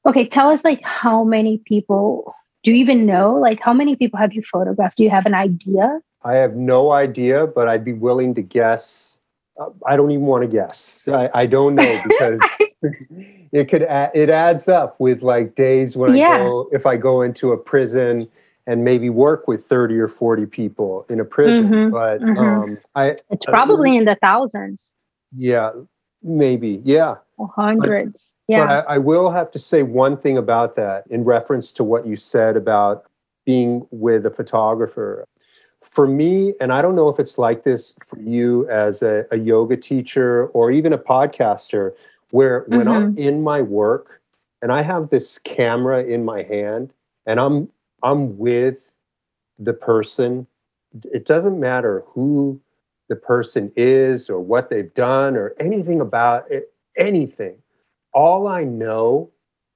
[0.07, 3.35] okay, tell us like how many people do you even know?
[3.35, 4.97] Like how many people have you photographed?
[4.97, 6.01] Do you have an idea?
[6.25, 9.19] I have no idea, but I'd be willing to guess.
[9.59, 11.09] Uh, I don't even want to guess.
[11.09, 12.41] I, I don't know because
[13.53, 16.31] it could add, it adds up with like days when yeah.
[16.31, 18.29] I go if I go into a prison
[18.67, 22.39] and maybe work with 30 or 40 people in a prison mm-hmm, but mm-hmm.
[22.39, 24.95] um I it's probably uh, in the thousands
[25.37, 25.71] yeah
[26.23, 27.17] maybe yeah
[27.55, 31.25] hundreds but, yeah but I, I will have to say one thing about that in
[31.25, 33.07] reference to what you said about
[33.45, 35.27] being with a photographer
[35.93, 39.37] for me, and I don't know if it's like this for you as a, a
[39.37, 41.93] yoga teacher or even a podcaster,
[42.31, 42.89] where when mm-hmm.
[42.89, 44.23] I'm in my work
[44.63, 46.95] and I have this camera in my hand
[47.27, 47.69] and I'm
[48.03, 48.93] I'm with
[49.59, 50.47] the person,
[51.13, 52.61] it doesn't matter who
[53.09, 57.57] the person is or what they've done or anything about it, anything.
[58.13, 59.31] All I know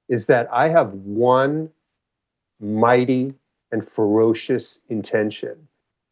[0.09, 1.71] is that I have one
[2.61, 3.35] mighty
[3.71, 5.69] and ferocious intention,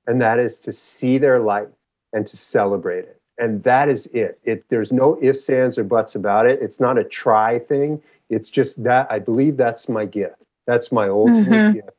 [0.07, 1.69] and that is to see their light
[2.13, 4.39] and to celebrate it and that is it.
[4.45, 6.61] It there's no ifs, ands, or buts about it.
[6.63, 8.03] It's not a try thing.
[8.31, 10.37] It's just that I believe that's my gift.
[10.67, 11.75] That's my ultimate mm-hmm.
[11.75, 11.91] gift.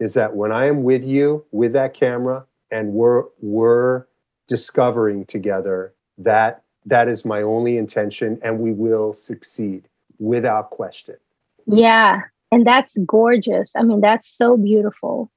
[0.00, 4.06] Is that when I am with you with that camera and we're we're
[4.48, 11.16] discovering together that that is my only intention and we will succeed without question.
[11.66, 12.22] Yeah.
[12.50, 13.70] And that's gorgeous.
[13.76, 15.30] I mean, that's so beautiful.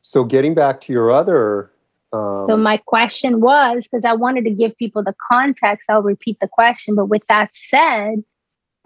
[0.00, 1.70] So getting back to your other
[2.12, 5.90] um, so my question was because I wanted to give people the context.
[5.90, 8.22] I'll repeat the question, but with that said,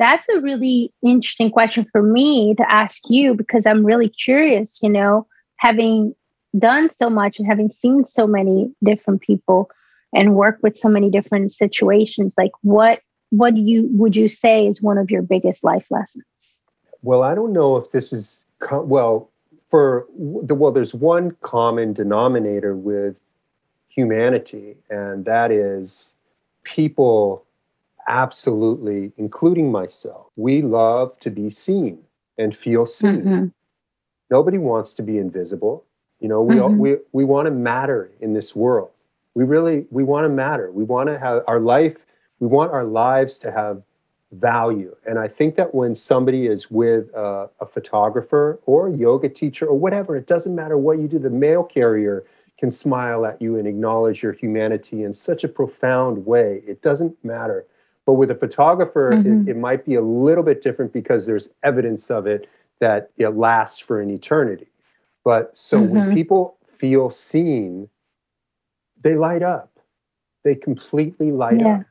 [0.00, 4.82] that's a really interesting question for me to ask you because I'm really curious.
[4.82, 6.14] You know, having
[6.58, 9.70] done so much and having seen so many different people
[10.12, 14.66] and worked with so many different situations, like what what do you would you say
[14.66, 16.24] is one of your biggest life lessons?
[17.02, 19.30] Well, I don't know if this is well
[19.68, 23.20] for the well there's one common denominator with
[23.88, 26.16] humanity and that is
[26.64, 27.44] people
[28.08, 31.98] absolutely including myself we love to be seen
[32.38, 33.46] and feel seen mm-hmm.
[34.30, 35.84] nobody wants to be invisible
[36.20, 36.78] you know we mm-hmm.
[36.78, 38.90] we we want to matter in this world
[39.34, 42.06] we really we want to matter we want to have our life
[42.38, 43.82] we want our lives to have
[44.32, 44.94] value.
[45.06, 49.66] And I think that when somebody is with a, a, photographer or a yoga teacher
[49.66, 52.24] or whatever, it doesn't matter what you do, the mail carrier
[52.58, 56.62] can smile at you and acknowledge your humanity in such a profound way.
[56.66, 57.66] It doesn't matter.
[58.11, 59.49] But with a photographer, mm-hmm.
[59.49, 62.49] it, it might be a little bit different because there's evidence of it
[62.81, 64.66] that it lasts for an eternity.
[65.25, 65.94] But so mm-hmm.
[65.94, 67.88] when people feel seen,
[69.01, 69.79] they light up.
[70.42, 71.68] They completely light yeah.
[71.68, 71.83] up.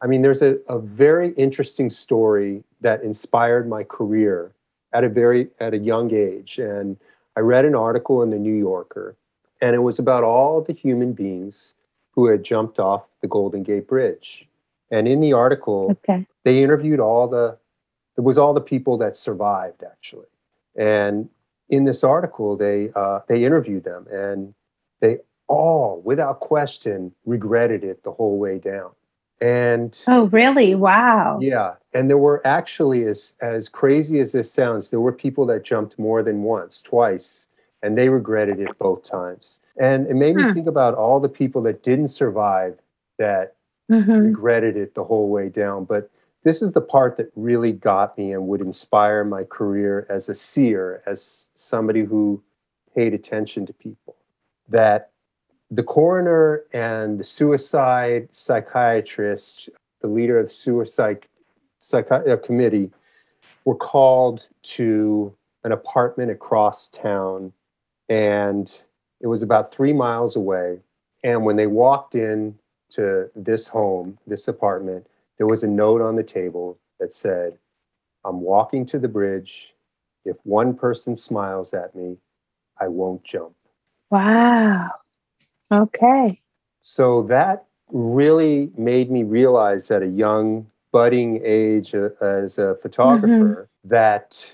[0.00, 4.54] I mean, there's a, a very interesting story that inspired my career
[4.94, 6.58] at a very at a young age.
[6.58, 6.96] And
[7.36, 9.14] I read an article in the New Yorker,
[9.60, 11.74] and it was about all the human beings
[12.12, 14.47] who had jumped off the Golden Gate Bridge.
[14.90, 16.26] And in the article, okay.
[16.44, 17.58] they interviewed all the
[18.16, 20.26] it was all the people that survived actually.
[20.76, 21.28] And
[21.68, 24.54] in this article, they uh, they interviewed them, and
[25.00, 25.18] they
[25.48, 28.90] all, without question, regretted it the whole way down.
[29.40, 30.74] And oh, really?
[30.74, 31.38] Wow.
[31.40, 31.74] Yeah.
[31.94, 35.98] And there were actually, as, as crazy as this sounds, there were people that jumped
[35.98, 37.48] more than once, twice,
[37.82, 39.60] and they regretted it both times.
[39.80, 40.52] And it made me hmm.
[40.52, 42.78] think about all the people that didn't survive
[43.18, 43.54] that
[43.90, 44.10] mm-hmm.
[44.10, 45.84] regretted it the whole way down.
[45.84, 46.10] But
[46.44, 50.34] this is the part that really got me and would inspire my career as a
[50.34, 52.42] seer, as somebody who
[52.94, 54.16] paid attention to people.
[54.68, 55.10] That
[55.70, 59.68] the coroner and the suicide psychiatrist,
[60.00, 61.26] the leader of the suicide
[61.80, 62.90] psychi- uh, committee,
[63.64, 65.34] were called to
[65.64, 67.52] an apartment across town,
[68.08, 68.84] and
[69.20, 70.78] it was about three miles away.
[71.24, 72.58] And when they walked in
[72.90, 77.58] to this home, this apartment, there was a note on the table that said,
[78.24, 79.74] I'm walking to the bridge.
[80.24, 82.18] If one person smiles at me,
[82.80, 83.54] I won't jump.
[84.10, 84.90] Wow.
[85.70, 86.40] Okay.
[86.80, 93.68] So that really made me realize at a young, budding age uh, as a photographer
[93.84, 94.52] that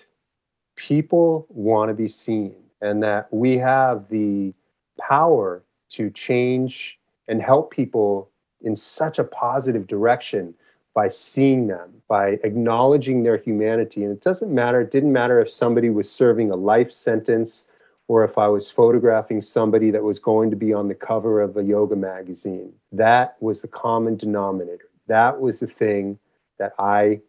[0.77, 4.53] people want to be seen and that we have the
[5.01, 6.99] power to change
[7.29, 10.55] and help people in such a positive direction
[10.95, 14.05] by seeing them, by acknowledging their humanity.
[14.05, 17.69] And it doesn't matter, it didn't matter if somebody was serving a life sentence
[18.07, 21.57] or if I was photographing somebody that was going to be on the cover of
[21.57, 22.73] a yoga magazine.
[22.93, 24.89] That was the common denominator.
[25.09, 26.19] That was the thing
[26.59, 27.21] that I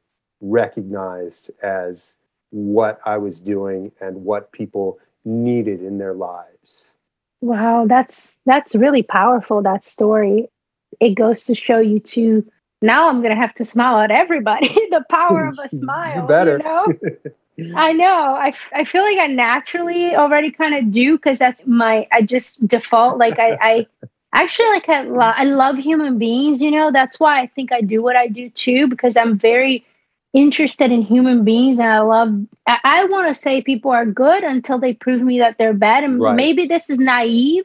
[0.41, 2.18] recognized as
[2.52, 6.95] what I was doing and what people needed in their lives.
[7.46, 10.50] Wow, that's that's really powerful that story.
[11.00, 12.46] It goes to show you too
[12.82, 14.68] now I'm gonna have to smile at everybody.
[14.91, 16.16] the power of a smile.
[16.22, 16.58] You better.
[16.58, 16.93] You know?
[17.76, 18.36] I know.
[18.36, 22.68] I, I feel like I naturally already kind of do because that's my I just
[22.68, 23.18] default.
[23.18, 23.88] Like I, I
[24.34, 26.62] actually like I, lo- I love human beings.
[26.62, 29.86] You know that's why I think I do what I do too because I'm very
[30.36, 32.30] interested in human beings and I love.
[32.68, 36.04] I, I want to say people are good until they prove me that they're bad.
[36.04, 36.36] And Right.
[36.36, 37.64] maybe this is naive,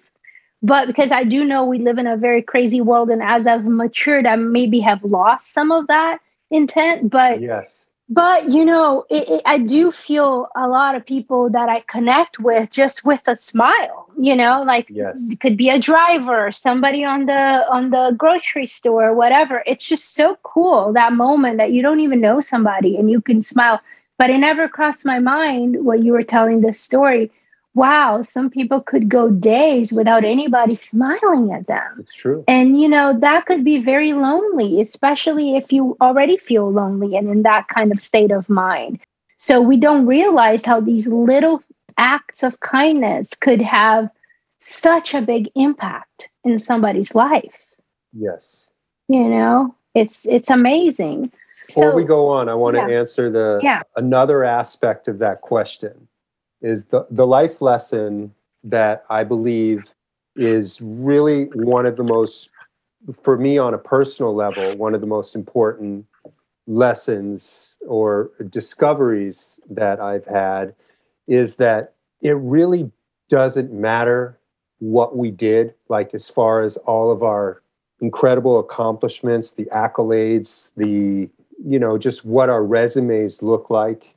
[0.63, 3.65] but because I do know we live in a very crazy world, and as I've
[3.65, 6.19] matured, I maybe have lost some of that
[6.51, 7.11] intent.
[7.11, 7.87] But yes.
[8.11, 12.41] But you know, it, it, I do feel a lot of people that I connect
[12.41, 14.09] with just with a smile.
[14.19, 15.31] You know, like Yes.
[15.31, 19.63] it could be a driver, somebody on the on the grocery store, whatever.
[19.67, 23.43] It's just so cool that moment that you don't even know somebody and you can
[23.43, 23.81] smile.
[24.19, 27.31] But it never crossed my mind what you were telling this story.
[27.75, 31.99] Wow, some people could go days without anybody smiling at them.
[32.01, 32.45] It's true.
[32.49, 37.29] And you know, that could be very lonely, especially if you already feel lonely and
[37.29, 38.99] in that kind of state of mind.
[39.37, 41.63] So we don't realize how these little
[41.97, 44.11] acts of kindness could have
[44.61, 47.73] such a big impact in somebody's life.
[48.13, 48.69] Yes.
[49.09, 51.31] You know, it's it's amazing.
[51.69, 53.83] Before So- we go on, I want to answer the Yeah.
[53.97, 56.09] another aspect of that question
[56.61, 58.35] is the, the life lesson
[58.65, 59.85] that I believe
[60.37, 62.51] is really one of the most
[63.23, 66.07] for me on a personal level, one of the most important
[66.67, 70.75] lessons or discoveries that I've had
[71.27, 72.91] is that it really
[73.29, 74.39] doesn't matter
[74.79, 77.63] what we did, like as far as all of our
[78.01, 81.29] incredible accomplishments, the accolades, the,
[81.65, 84.17] you know, just what our resumes look like.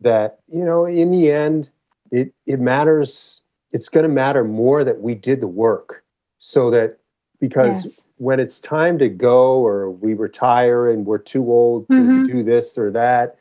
[0.00, 1.70] That, you know, in the end,
[2.10, 3.40] it, it matters,
[3.72, 6.04] it's going to matter more that we did the work
[6.38, 6.98] so that
[7.40, 8.04] because Yes.
[8.16, 12.24] when it's time to go or we retire and we're too old to Mhm.
[12.24, 13.36] do this or that,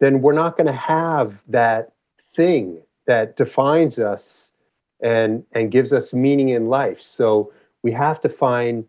[0.00, 1.92] then we're not going to have that
[2.34, 4.52] thing that defines us
[5.00, 7.00] and and gives us meaning in life.
[7.00, 7.52] So
[7.82, 8.86] we have to find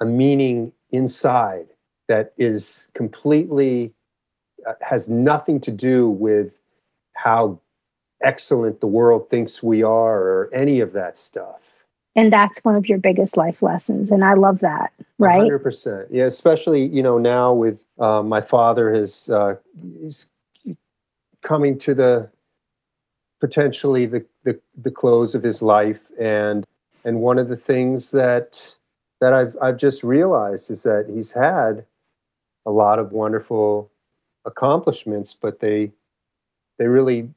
[0.00, 1.66] a meaning inside
[2.06, 3.92] that is completely
[4.66, 6.60] uh, has nothing to do with
[7.14, 7.60] how
[8.22, 11.84] excellent the world thinks we are or any of that stuff.
[12.16, 14.10] And that's one of your biggest life lessons.
[14.10, 14.92] And I love that.
[15.18, 15.38] Right.
[15.38, 16.08] hundred percent.
[16.10, 19.56] Yeah, especially you know now with uh, my father has uh,
[20.00, 20.30] he's
[21.42, 22.30] coming to the
[23.40, 26.66] potentially the, the the close of his life, and
[27.04, 28.76] and one of the things that
[29.20, 31.84] that I've I've just realized is that he's had
[32.66, 33.90] a lot of wonderful
[34.44, 35.92] accomplishments, but they
[36.78, 37.30] they really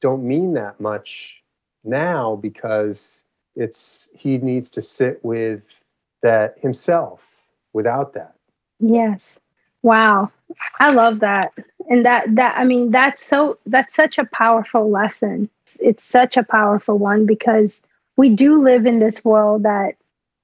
[0.00, 1.42] don't mean that much
[1.84, 3.24] now because
[3.56, 5.82] it's he needs to sit with
[6.22, 8.34] that himself without that.
[8.80, 9.38] Yes.
[9.82, 10.30] Wow.
[10.78, 11.52] I love that.
[11.88, 15.48] And that that I mean that's so that's such a powerful lesson.
[15.80, 17.80] It's such a powerful one because
[18.16, 19.94] we do live in this world that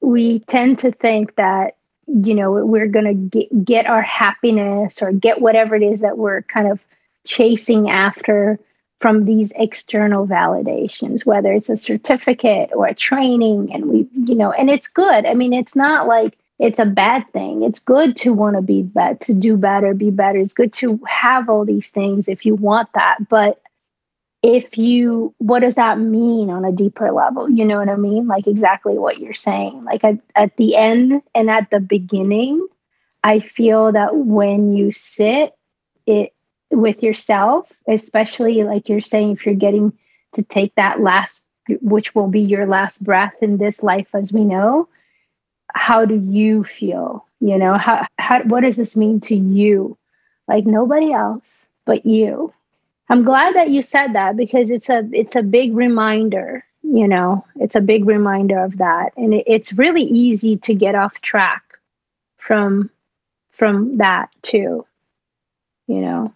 [0.01, 1.77] we tend to think that
[2.07, 6.19] you know we're going to get, get our happiness or get whatever it is that
[6.19, 6.85] we're kind of
[7.27, 8.59] chasing after
[9.05, 14.51] from these external validations whether it's a certificate or a training and we you know
[14.51, 17.63] and it's good i mean it's not like it's a bad thing.
[17.63, 20.39] It's good to want to be better, to do better, be better.
[20.39, 23.29] It's good to have all these things if you want that.
[23.29, 23.61] But
[24.43, 27.51] if you, what does that mean on a deeper level?
[27.51, 28.29] You know what I mean?
[28.29, 29.85] Like exactly what you're saying.
[29.85, 32.67] Like at, at the end and at the beginning,
[33.25, 35.55] I feel that when you sit
[36.07, 36.35] it
[36.75, 39.93] with yourself, especially like you're saying, if you're getting
[40.33, 41.43] to take that last,
[41.81, 44.89] which will be your last breath in this life as we know,
[45.75, 47.27] how do you feel?
[47.41, 49.97] You know, how, how what does this mean to you?
[50.49, 52.53] Like nobody else but you.
[53.09, 57.45] I'm glad that you said that because it's a it's a big reminder, you know,
[57.57, 59.13] it's a big reminder of that.
[59.17, 61.63] And it, it's really easy to get off track
[62.39, 62.91] from
[63.51, 64.87] from that too.
[65.87, 66.33] You know.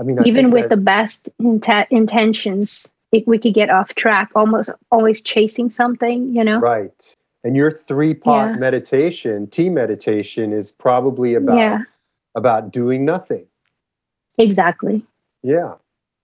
[0.00, 3.94] I mean, I even with that, the best int- intentions, it, we could get off
[3.94, 6.58] track, almost always chasing something, you know?
[6.58, 7.16] Right.
[7.44, 8.56] And your three part Yeah.
[8.56, 11.78] meditation, tea meditation, is probably about Yeah,
[12.34, 13.46] about doing nothing.
[14.38, 15.04] exactly.
[15.42, 15.74] Yeah.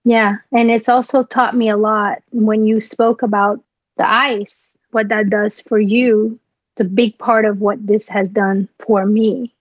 [0.05, 0.37] Yeah.
[0.53, 3.61] And it's also taught me a lot when you spoke about
[3.99, 6.39] the ice, what that does for you.
[6.73, 9.53] It's a big part of what this has done for me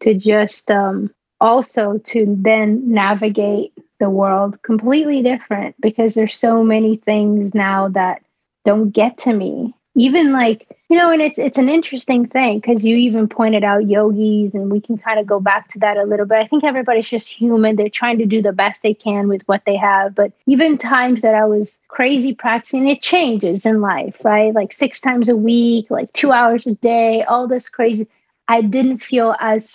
[0.00, 1.10] to just um,
[1.40, 8.22] also to then navigate the world completely different because there's so many things now that
[8.64, 9.74] don't get to me.
[9.94, 13.88] Even like you know and it's it's an interesting thing because you even pointed out
[13.88, 16.38] yogis and we can kind of go back to that a little bit.
[16.38, 17.74] I think everybody's just human.
[17.74, 20.14] They're trying to do the best they can with what they have.
[20.14, 24.54] But even times that i was crazy practicing it changes in life right?
[24.54, 28.06] Like six times a week like two hours a day all this crazy.
[28.46, 29.68] I didn't feel as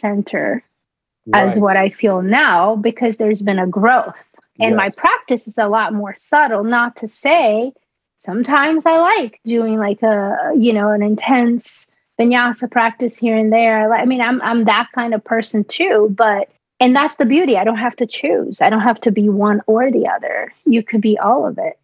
[1.26, 4.18] center as what i feel now because there's been a growth.
[4.60, 7.74] And my practice is a lot more subtle not to say
[8.20, 11.88] sometimes i like doing like a you know an intense
[12.20, 13.92] vinyasa practice here and there.
[13.94, 16.50] I mean i'm i'm that kind of person too but
[16.84, 17.58] and that's the beauty.
[17.58, 18.62] I don't have to choose.
[18.62, 20.54] I don't have to be one or the other.
[20.66, 21.80] You could be all of it.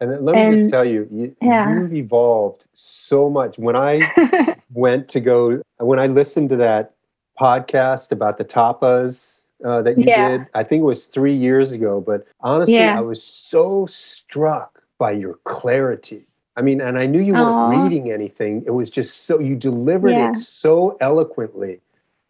[0.00, 1.70] And let me just tell you, you yeah.
[1.74, 3.58] you've evolved so much.
[3.58, 6.94] When I went to go, when I listened to that
[7.40, 10.38] podcast about the tapas uh, that you Yeah.
[10.38, 12.00] did, I think it was three years ago.
[12.00, 12.98] But honestly, Yeah.
[12.98, 16.26] I was so struck by your clarity.
[16.56, 17.68] I mean, and I knew you weren't Aw.
[17.70, 18.64] reading anything.
[18.66, 20.30] It was just so you delivered Yeah.
[20.32, 21.80] it so eloquently,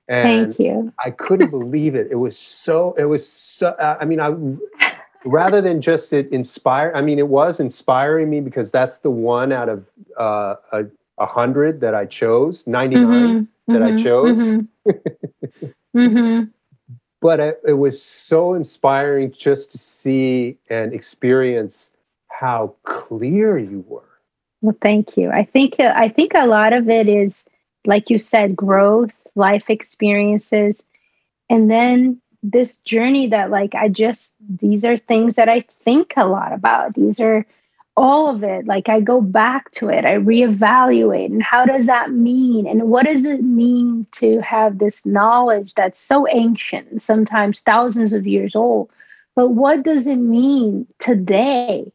[0.09, 2.09] and thank you I couldn't believe it.
[2.11, 2.94] It was so.
[2.98, 3.70] It was so.
[3.70, 4.34] uh, I mean, I
[5.24, 6.92] rather than just it inspire.
[6.94, 9.84] I mean, it was inspiring me because that's the one out of
[10.18, 10.84] uh, a,
[11.18, 12.66] a hundred that I chose.
[12.66, 14.38] Ninety Mhm, that I mhm, chose.
[14.38, 14.68] mhm.
[15.97, 16.51] Mhm.
[17.20, 21.97] but it, it was so inspiring just to see and experience
[22.28, 24.20] how clear you were.
[24.61, 25.30] Well, thank you.
[25.30, 27.45] I think I think a lot of it is,
[27.86, 30.82] like you said, growth, life experiences,
[31.49, 36.26] and then this journey that, like, I just these are things that I think a
[36.26, 36.95] lot about.
[36.95, 37.47] These are
[37.99, 38.66] all of it.
[38.66, 42.66] Like, I go back to it, I reevaluate, and how does that mean?
[42.66, 48.26] And what does it mean to have this knowledge that's so ancient, sometimes thousands of
[48.26, 48.90] years old?
[49.36, 51.92] But what does it mean today?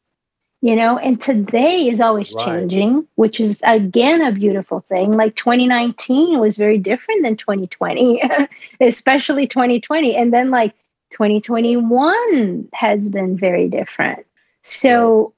[0.62, 2.36] you know and today is always Right.
[2.36, 8.22] changing which is again a beautiful thing like 2019 was very different than 2020
[8.82, 10.74] especially 2020 and then like
[11.12, 14.26] 2021 has been very different
[14.64, 15.34] so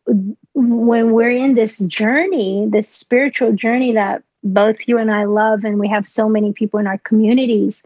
[0.55, 5.79] when we're in this journey this spiritual journey that both you and I love and
[5.79, 7.83] we have so many people in our communities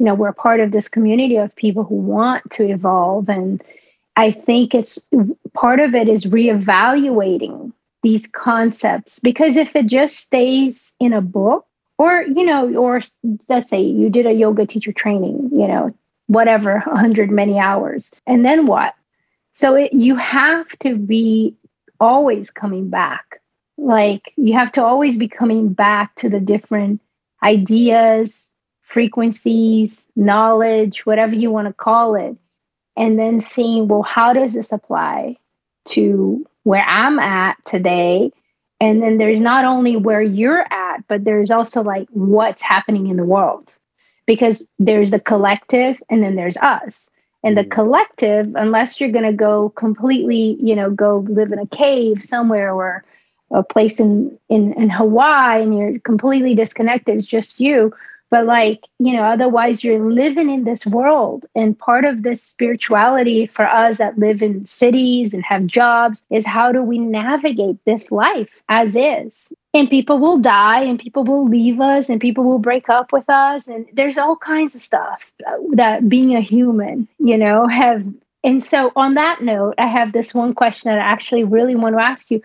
[0.00, 3.28] you know we're part of this community of people who want to evolve.
[3.28, 3.62] And
[4.16, 4.98] I think it's
[5.52, 11.66] part of it is reevaluating these concepts because if it just stays in a book
[11.98, 13.02] or you know or
[13.50, 15.94] let's say you did a yoga teacher training you know
[16.28, 18.94] whatever 100 many hours and then what?
[19.52, 21.54] So it, you have to be
[22.00, 23.40] always coming back.
[23.78, 27.00] Like you have to always be coming back to the different
[27.42, 28.46] ideas
[28.82, 32.36] frequencies knowledge whatever you want to call it
[32.96, 35.36] and then seeing well how does this apply
[35.84, 38.32] to where i'm at today?
[38.82, 43.16] And then there's not only where you're at but there's also like what's happening in
[43.16, 43.72] the world.
[44.26, 47.08] Because there's the collective and then there's us
[47.42, 47.70] and the Mm.
[47.70, 52.72] collective unless you're going to go completely you know go live in a cave somewhere
[52.74, 53.04] or
[53.52, 57.92] a place in, in in hawaii and you're completely disconnected it's just you
[58.30, 63.46] but like you know otherwise you're living in this world and part of this spirituality
[63.46, 68.10] for us that live in cities and have jobs is how do we navigate this
[68.10, 72.58] life as is and people will die and people will leave us and people will
[72.58, 75.32] break up with us and there's all kinds of stuff
[75.72, 78.04] that being a human you know have
[78.42, 81.96] and so on that note i have this one question that i actually really want
[81.96, 82.42] to ask you.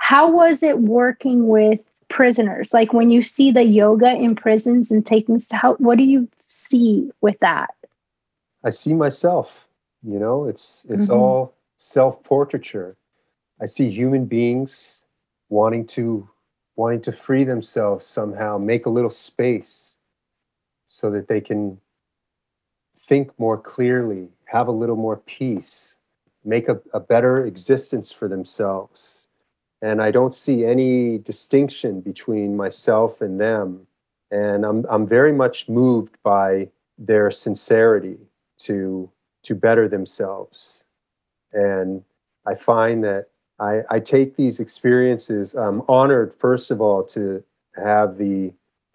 [0.00, 2.72] How was it working with prisoners?
[2.72, 7.10] Like when you see the yoga in prisons and taking how what do you see
[7.20, 7.70] with that?
[8.64, 9.68] I see myself
[10.02, 11.20] you know it's it's mm-hmm.
[11.20, 12.96] all self portraiture
[13.60, 15.04] i see human beings
[15.48, 16.28] wanting to
[16.78, 19.98] wanting to free themselves somehow make a little space
[20.86, 21.80] so that they can
[22.96, 25.96] think more clearly have a little more peace
[26.44, 29.28] make a, a better existence for themselves
[29.80, 33.86] and I don't see any distinction between myself and them.
[34.30, 38.18] And I'm I'm very much moved by their sincerity
[38.58, 39.10] to
[39.44, 40.84] to better themselves.
[41.52, 42.04] And
[42.46, 43.28] I find that
[43.60, 45.54] I, I take these experiences.
[45.54, 47.42] I'm honored, first of all, to
[47.76, 48.52] have the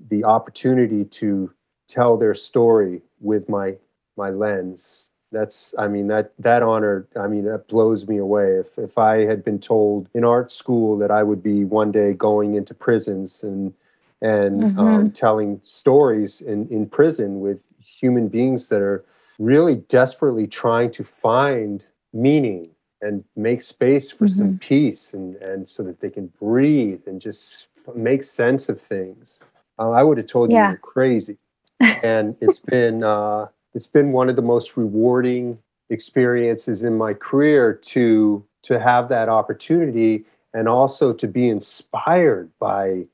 [0.10, 1.54] the opportunity to
[1.88, 3.78] tell their story with my
[4.18, 8.78] my lens that's i mean that that honor i mean that blows me away if
[8.78, 12.56] if i had been told in art school that i would be one day going
[12.56, 13.74] into prisons and
[14.22, 14.80] and mm-hmm.
[14.80, 17.60] um, telling stories in in prison with
[18.00, 19.04] human beings that are
[19.40, 21.84] really desperately trying to find
[22.14, 22.70] meaning
[23.04, 24.38] and make space for mm-hmm.
[24.38, 29.44] some peace and and so that they can breathe and just make sense of things
[29.80, 30.64] uh, i would have told yeah.
[30.66, 31.38] you you're crazy
[32.04, 35.58] and it's been uh, it's been one of the most rewarding
[35.90, 40.24] experiences in my career to to have that opportunity
[40.54, 43.06] and also to be inspired by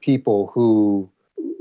[0.00, 1.08] people who,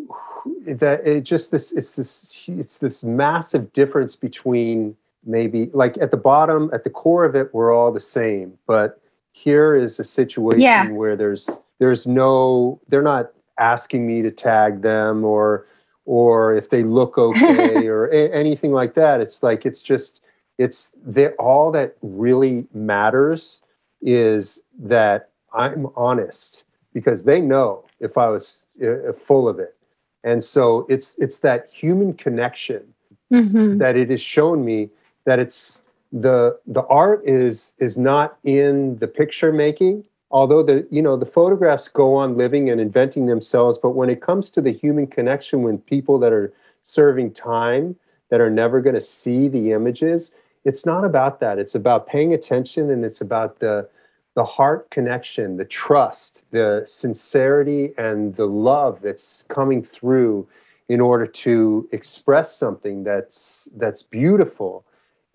[0.10, 4.96] who that it just this it's this it's this massive difference between
[5.28, 9.02] maybe like at the bottom at the core of it we're all the same but
[9.32, 10.90] here is a situation yeah.
[10.90, 15.68] where there's there's no they're not asking me to tag them or
[16.06, 20.22] or if they look okay or a- anything like that it's like it's just
[20.58, 23.64] it's that all that really matters
[24.02, 26.64] is that i'm honest
[26.94, 29.76] because they know if i was uh, full of it
[30.24, 32.94] and so it's it's that human connection
[33.32, 33.78] mm-hmm.
[33.78, 34.90] that it has shown me
[35.28, 41.02] that it's the the art is is not in the picture making although the you
[41.02, 44.72] know the photographs go on living and inventing themselves but when it comes to the
[44.72, 46.52] human connection when people that are
[46.82, 47.96] serving time
[48.30, 50.34] that are never going to see the images
[50.68, 51.60] it's not about that.
[51.60, 53.90] It's about paying attention and it's about the
[54.36, 60.48] the heart connection the trust the sincerity and the love that's coming through
[60.88, 64.86] in order to express something that's that's beautiful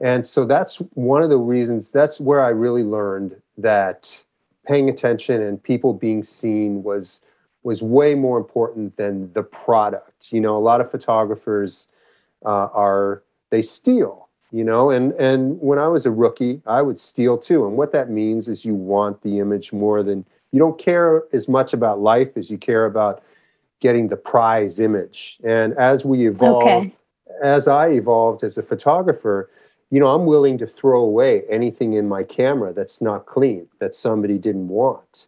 [0.03, 4.25] and so that's one of the reasons that's where i really learned that
[4.67, 7.23] paying attention and people being seen was
[7.63, 10.33] was way more important than the product.
[10.33, 11.89] You know, a lot of photographers
[12.45, 14.29] uh, are they steal.
[14.51, 17.67] You know, and and when I was a rookie, I would steal too.
[17.67, 21.49] And what that means is you want the image more than you don't care as
[21.49, 23.23] much about life as you care about
[23.81, 25.39] getting the prize image.
[25.43, 26.93] And as we evolve, okay.
[27.43, 29.49] as I evolved as a photographer,
[29.93, 33.95] you know, I'm willing to throw away anything in my camera that's not clean, that
[33.95, 35.27] somebody didn't want.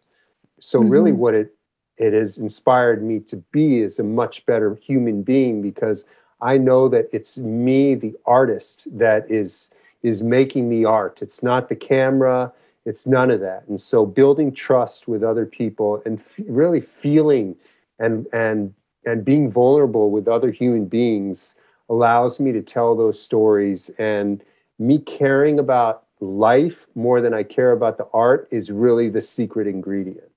[0.59, 0.89] So mm-hmm.
[0.89, 1.53] really what it
[1.97, 6.05] it has inspired me to be is a much better human being because
[6.41, 11.21] I know that it's me, the artist, that is is making the art.
[11.21, 12.51] It's not the camera,
[12.85, 13.65] it's none of that.
[13.67, 17.55] And so building trust with other people and f- really feeling
[17.99, 18.73] and and
[19.05, 21.55] and being vulnerable with other human beings
[21.87, 24.43] allows me to tell those stories and
[24.77, 29.67] me caring about life more than I care about the art is really the secret
[29.67, 30.29] ingredient.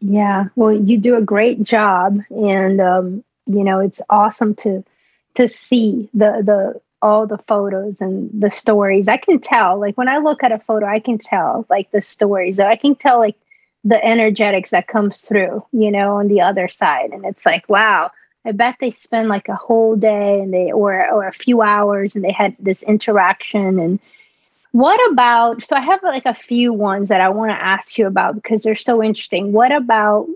[0.00, 4.84] Yeah, well, you do a great job, and um, you know it's awesome to
[5.34, 9.08] to see the the all the photos and the stories.
[9.08, 12.02] I can tell, like when I look at a photo, I can tell like the
[12.02, 12.60] stories.
[12.60, 13.36] I can tell like
[13.84, 18.10] the energetics that comes through, you know, on the other side, and it's like, wow,
[18.46, 22.14] I bet they spend like a whole day and they or or a few hours
[22.14, 23.98] and they had this interaction and
[24.72, 28.06] what about so I have like a few ones that I want to ask you
[28.06, 29.52] about because they're so interesting.
[29.52, 30.28] What about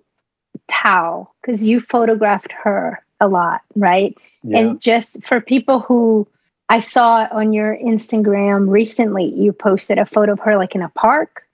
[0.66, 1.30] Tao?
[1.40, 4.16] Because you photographed her a lot, right?
[4.42, 4.58] Yeah.
[4.58, 6.26] And just for people who
[6.70, 10.88] I saw on your Instagram recently, you posted a photo of her like in a
[10.88, 11.44] park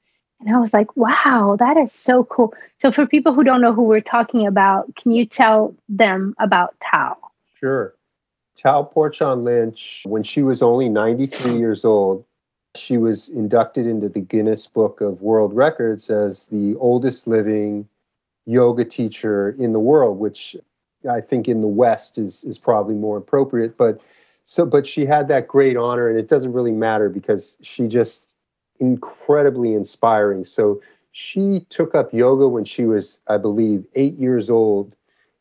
[0.41, 2.55] and I was like, wow, that is so cool.
[2.77, 6.75] So, for people who don't know who we're talking about, can you tell them about
[6.81, 7.17] Tao?
[7.59, 7.95] Sure.
[8.57, 12.25] Tao Porchon Lynch, when she was only 93 years old,
[12.75, 17.89] she was inducted into the Guinness Book of World Records as the oldest living
[18.47, 20.57] yoga teacher in the world, which
[21.11, 23.77] I think in the West is is probably more appropriate.
[23.77, 24.05] But
[24.45, 28.36] so, but she had that great honor, and it doesn't really matter because she just
[28.79, 30.45] incredibly inspiring.
[30.45, 30.81] So
[31.13, 34.95] she took up yoga when she was, I believe, eight years old,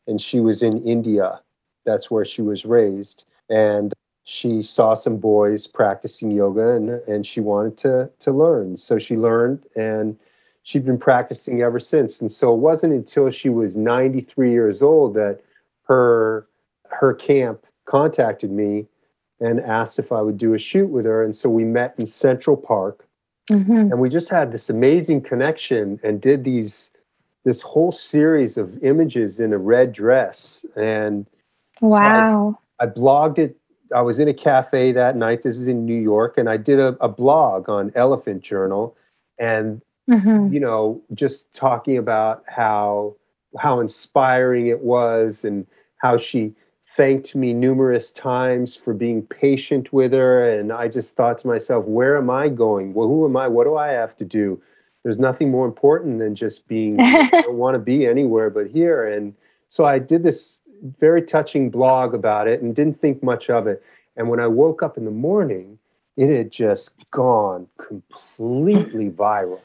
[0.06, 1.40] and she was in India.
[1.84, 3.92] That's where she was raised, and
[4.24, 8.78] she saw some boys practicing yoga, and and she wanted to to learn.
[8.78, 10.18] So she learned and
[10.66, 12.20] she'd been practicing ever since.
[12.20, 15.40] And so it wasn't until she was 93 years old that
[15.84, 16.48] her
[16.90, 18.86] her camp contacted me
[19.40, 21.22] and asked if I would do a shoot with her.
[21.22, 23.05] And so we met in Central Park,
[23.50, 23.72] mm-hmm.
[23.72, 26.92] and we just had this amazing connection and did these
[27.44, 30.66] this whole series of images in a red dress.
[30.74, 31.26] And
[31.80, 33.56] wow, so I, I, blogged it.
[33.94, 35.44] I was in a cafe that night.
[35.44, 38.96] This is in New York, and I did a, a blog on Elephant Journal,
[39.38, 39.80] and
[40.10, 40.52] mm-hmm.
[40.52, 43.14] you know, just talking about how
[43.58, 45.68] how inspiring it was and
[45.98, 46.52] how she
[46.86, 50.48] thanked me numerous times for being patient with her.
[50.48, 52.94] And I just thought to myself, where am I going?
[52.94, 53.48] Well, who am I?
[53.48, 54.62] What do I have to do?
[55.02, 59.04] There's nothing more important than just being, I don't want to be anywhere but here.
[59.04, 59.34] And
[59.68, 60.60] so I did this
[60.98, 63.82] very touching blog about it and didn't think much of it.
[64.16, 65.78] And when I woke up in the morning,
[66.16, 69.60] it had just gone completely viral.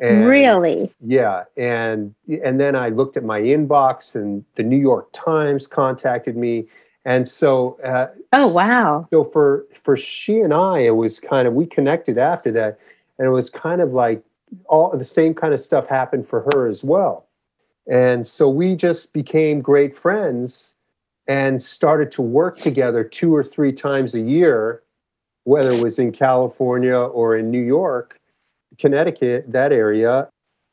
[0.00, 0.90] And, really?
[1.04, 6.38] Yeah, and and then I looked at my inbox, and the New York Times contacted
[6.38, 6.66] me,
[7.04, 7.78] and so.
[7.84, 9.06] Uh, oh wow!
[9.12, 12.78] So for for she and I, it was kind of we connected after that,
[13.18, 14.22] and it was kind of like
[14.70, 17.26] all the same kind of stuff happened for her as well,
[17.86, 20.76] and so we just became great friends,
[21.26, 24.82] and started to work together two or three times a year,
[25.44, 28.19] whether it was in California or in New York
[28.78, 30.28] Connecticut, that area,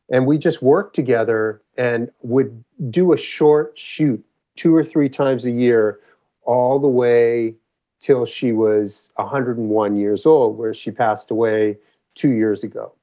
[0.10, 4.24] and we just worked together and would do a short shoot
[4.56, 6.00] two or three times a year,
[6.43, 7.56] all the way
[8.00, 11.78] till she was 101 years old, where she passed away
[12.16, 12.93] two years ago,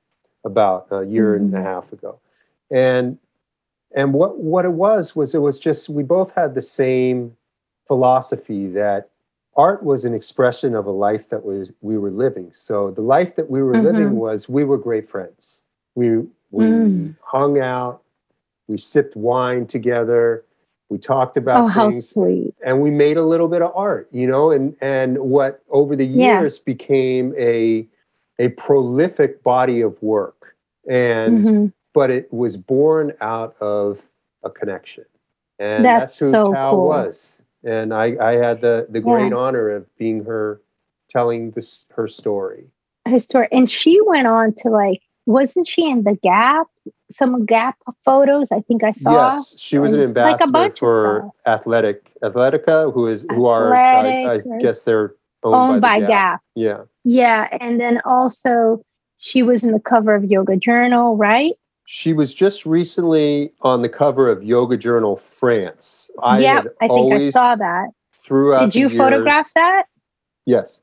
[0.45, 1.45] about a year mm-hmm.
[1.45, 1.67] and a mm-hmm.
[1.67, 2.19] half ago.
[2.71, 3.19] And
[3.95, 7.37] and what what it was was it was just we both had the same
[7.87, 9.11] philosophy that
[9.57, 12.51] art was an expression of a life that was we were living.
[12.55, 13.87] So the life that we were mm-hmm.
[13.87, 15.63] living was we were great friends.
[15.95, 16.19] We
[16.51, 17.17] we mm.
[17.23, 18.03] hung out,
[18.69, 20.45] we sipped wine together,
[20.89, 22.15] we talked about oh, things,
[22.65, 26.07] and we made a little bit of art, you know, and and what over the
[26.07, 26.63] years yeah.
[26.65, 27.87] became a
[28.39, 30.57] a prolific body of work,
[30.89, 31.67] and mm-hmm.
[31.93, 34.09] but it was born out of
[34.43, 35.05] a connection,
[35.59, 36.87] and that's, that's who so Tao cool.
[36.87, 39.37] was and I, I had the the great yeah.
[39.37, 40.61] honor of being her
[41.09, 42.67] telling this her story.
[43.07, 46.67] Her story, and she went on to like, wasn't she in the Gap?
[47.11, 49.33] Some Gap photos, I think I saw.
[49.33, 54.41] Yes, she was an ambassador like for Athletic Athletica, who is who are I, I
[54.61, 56.09] guess they're owned, owned by, by Gap.
[56.09, 56.41] Gap.
[56.55, 58.83] Yeah, yeah, and then also
[59.19, 61.55] she was in the cover of Yoga Journal, right?
[61.87, 66.11] She was just recently on the cover of Yoga Journal France.
[66.23, 67.89] I yeah, I think I saw that.
[68.13, 69.87] Throughout Did you years, photograph that?
[70.47, 70.83] Yes.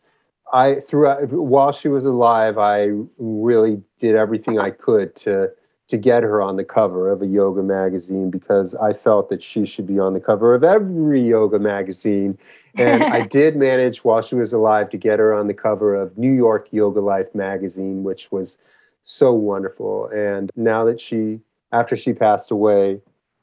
[0.53, 5.51] I throughout while she was alive, I really did everything I could to
[5.87, 9.65] to get her on the cover of a yoga magazine because I felt that she
[9.65, 12.37] should be on the cover of every yoga magazine.
[12.75, 16.17] And I did manage while she was alive to get her on the cover of
[16.17, 18.57] New York Yoga Life magazine, which was
[19.03, 20.07] so wonderful.
[20.07, 21.39] And now that she,
[21.71, 23.01] after she passed away,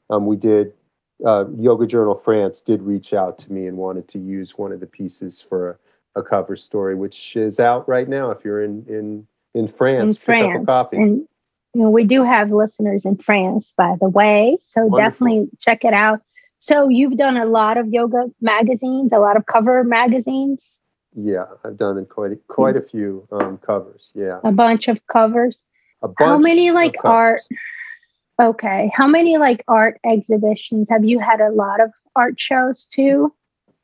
[0.09, 0.73] um, we did,
[1.25, 4.79] uh, Yoga Journal France did reach out to me and wanted to use one of
[4.79, 5.79] the pieces for
[6.15, 8.31] a, a cover story, which is out right now.
[8.31, 10.89] If you're in in in France, in France.
[10.93, 11.27] And
[11.73, 14.57] you know, we do have listeners in France, by the way.
[14.61, 15.27] So Wonderful.
[15.27, 16.21] definitely check it out.
[16.57, 20.78] So you've done a lot of yoga magazines, a lot of cover magazines.
[21.15, 24.11] Yeah, I've done quite quite a few um, covers.
[24.15, 25.63] Yeah, a bunch of covers.
[26.01, 27.41] A bunch How many like art?
[28.39, 31.41] Okay, how many like art exhibitions have you had?
[31.41, 33.33] A lot of art shows too.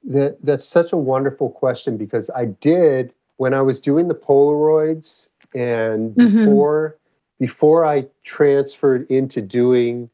[0.03, 5.29] That that's such a wonderful question because I did when I was doing the Polaroids
[5.53, 6.45] and mm-hmm.
[6.45, 6.97] before
[7.39, 10.09] before I transferred into doing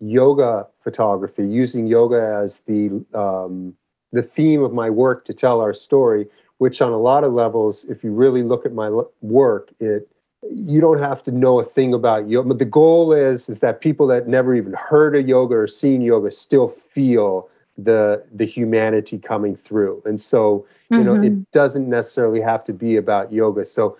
[0.00, 3.74] yoga photography, using yoga as the um,
[4.12, 6.26] the theme of my work to tell our story
[6.58, 8.90] which on a lot of levels, if you really look at my
[9.20, 10.08] work, it
[10.50, 12.48] you don't have to know a thing about yoga.
[12.48, 16.00] But the goal is is that people that never even heard of yoga or seen
[16.02, 17.48] yoga still feel
[17.78, 21.06] the the humanity coming through and so you mm-hmm.
[21.06, 21.42] know it mm-hmm.
[21.52, 23.96] doesn't necessarily have to be about yoga so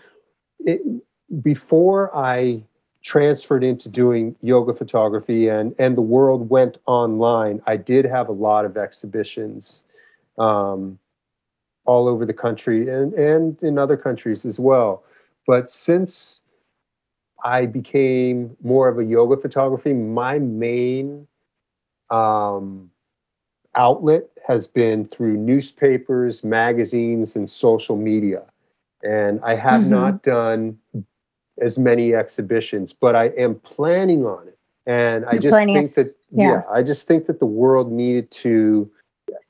[0.60, 0.82] it,
[1.42, 2.62] before i
[3.02, 8.32] transferred into doing yoga photography and and the world went online i did have a
[8.32, 9.84] lot of exhibitions
[10.38, 10.98] um,
[11.84, 15.02] all over the country and and in other countries as well
[15.46, 16.44] but since
[17.44, 21.26] i became more of a yoga photography my main
[22.10, 22.90] um,
[23.74, 28.42] outlet has been through newspapers magazines and social media
[29.02, 29.90] and i have mm-hmm.
[29.90, 30.78] not done
[31.60, 34.58] as many exhibitions, but I am planning on it.
[34.86, 36.44] And You're I just think that, yeah.
[36.44, 36.62] yeah.
[36.70, 38.90] I just think that the world needed to,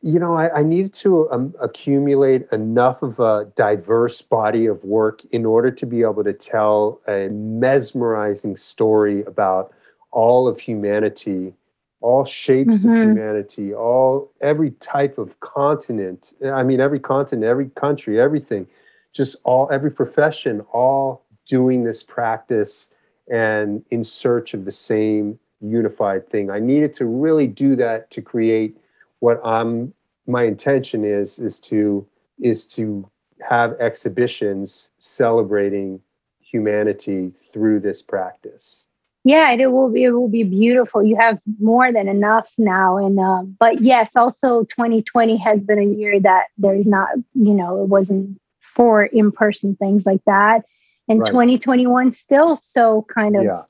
[0.03, 5.25] you know, I, I needed to um, accumulate enough of a diverse body of work
[5.27, 9.73] in order to be able to tell a mesmerizing story about
[10.11, 11.55] all of humanity
[12.01, 12.91] all shapes mm-hmm.
[12.91, 18.67] of humanity all every type of continent i mean every continent every country everything
[19.13, 22.91] just all every profession all doing this practice
[23.31, 26.51] and in search of the same unified thing.
[26.51, 28.77] I needed to really do that to create
[29.23, 29.95] what I'm
[30.27, 32.07] my intention is is to
[32.39, 33.09] is to
[33.49, 36.01] have exhibitions celebrating
[36.41, 38.89] humanity through this practice.
[39.25, 41.05] Yeah, it will be it will be beautiful.
[41.05, 45.85] You have more than enough now, and uh, but yes, also 2020 has been a
[45.85, 50.65] year that there's not you know it wasn't for in person things like that
[51.09, 51.31] and right.
[51.31, 53.63] 2021 still so kind of yeah.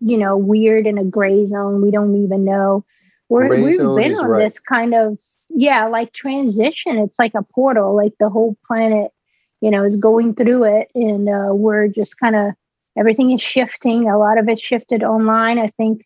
[0.00, 2.84] you know weird in a gray zone we don't even know
[3.28, 4.44] We're, we've been on right.
[4.44, 5.18] this kind of
[5.50, 9.12] yeah like transition it's like a portal like the whole planet
[9.60, 12.52] you know is going through it and uh, we're just kind of
[12.96, 16.04] everything is shifting a lot of it shifted online i think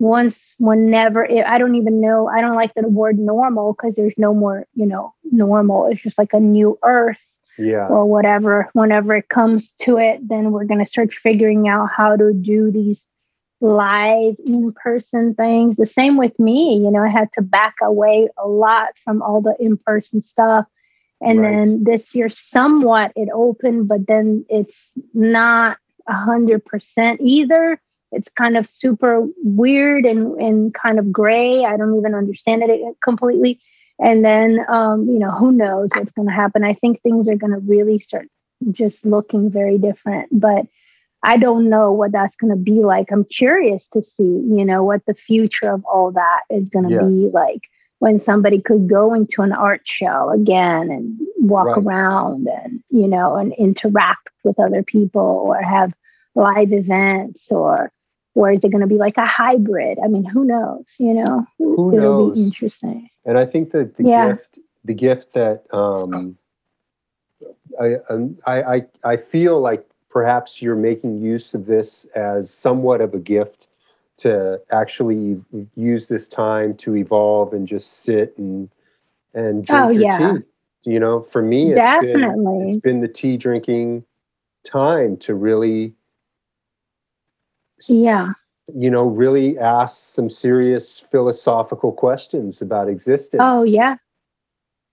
[0.00, 4.14] once whenever it, i don't even know i don't like the word normal because there's
[4.16, 7.22] no more you know normal it's just like a new earth
[7.58, 7.88] yeah.
[7.88, 8.70] or whatever.
[8.72, 12.70] Whenever it comes to it, then we're going to start figuring out how to do
[12.70, 13.04] these
[13.60, 15.76] live in person things.
[15.76, 16.76] The same with me.
[16.76, 20.66] You know, I had to back away a lot from all the in person stuff.
[21.20, 21.50] And right.
[21.50, 27.80] then this year, somewhat it opened, but then it's not a hundred percent either.
[28.12, 31.64] It's kind of super weird and, and kind of gray.
[31.64, 33.60] I don't even understand it completely.
[33.98, 36.62] And then, um, you know, who knows what's going to happen?
[36.62, 38.28] I think things are going to really start
[38.70, 40.28] just looking very different.
[40.32, 40.66] But
[41.22, 43.10] I don't know what that's going to be like.
[43.10, 46.94] I'm curious to see, you know, what the future of all that is going to
[46.94, 47.02] yes.
[47.02, 51.78] be like when somebody could go into an art show again and walk right.
[51.78, 55.92] around and, you know, and interact with other people or have
[56.34, 57.90] live events or
[58.34, 59.98] or is it going to be like a hybrid?
[60.02, 60.84] I mean, who knows?
[60.98, 62.38] You know, who it'll knows?
[62.38, 63.10] be interesting.
[63.24, 64.28] And I think that the yeah.
[64.28, 66.36] gift, the gift that um,
[67.80, 73.14] um, I, I, I feel like perhaps you're making use of this as somewhat of
[73.14, 73.68] a gift
[74.18, 75.40] to actually
[75.76, 78.68] use this time to evolve and just sit and
[79.34, 80.32] and oh, drink oh, your yeah.
[80.32, 80.44] tea.
[80.84, 82.44] You know, for me, it's Definitely.
[82.44, 84.04] been it's been the tea drinking
[84.64, 85.94] time to really
[87.88, 88.28] yeah
[88.74, 93.96] you know really ask some serious philosophical questions about existence oh yeah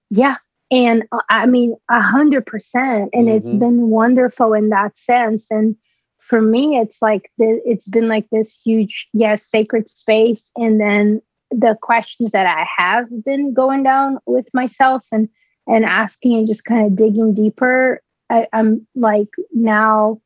[0.09, 0.35] yeah
[0.71, 3.37] and uh, i mean a hundred percent and mm-hmm.
[3.37, 5.75] it's been wonderful in that sense and
[6.19, 11.21] for me it's like the, it's been like this huge yes sacred space and then
[11.51, 15.29] the questions that i have been going down with myself and
[15.67, 20.19] and asking and just kind of digging deeper I, i'm like now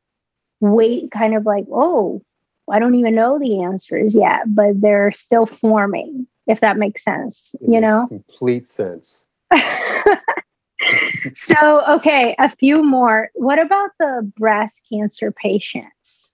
[0.60, 2.22] wait kind of like oh
[2.70, 7.50] I don't even know the answers yet, but they're still forming, if that makes sense,
[7.60, 8.06] it you know?
[8.08, 9.26] Complete sense.
[11.34, 13.30] so, okay, a few more.
[13.34, 16.30] What about the breast cancer patients?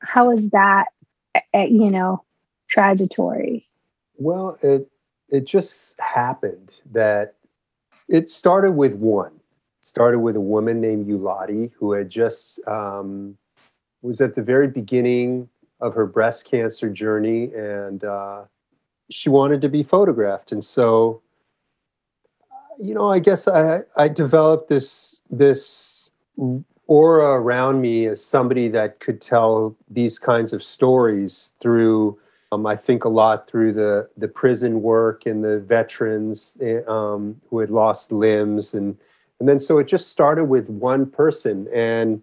[0.00, 0.86] How is that,
[1.34, 2.24] eh, eh, you know,
[2.68, 3.66] trajectory?
[4.16, 4.90] Well, it
[5.28, 7.34] it just happened that
[8.08, 9.32] it started with one.
[9.80, 13.36] It started with a woman named Euladi who had just um,
[14.02, 15.48] was at the very beginning
[15.80, 18.44] of her breast cancer journey, and uh,
[19.10, 20.52] she wanted to be photographed.
[20.52, 21.22] And so,
[22.78, 26.10] you know, I guess I, I developed this this
[26.86, 32.18] aura around me as somebody that could tell these kinds of stories through.
[32.50, 37.40] Um, I think a lot through the the prison work and the veterans eh, um,
[37.50, 38.96] who had lost limbs, and
[39.40, 42.22] and then so it just started with one person, and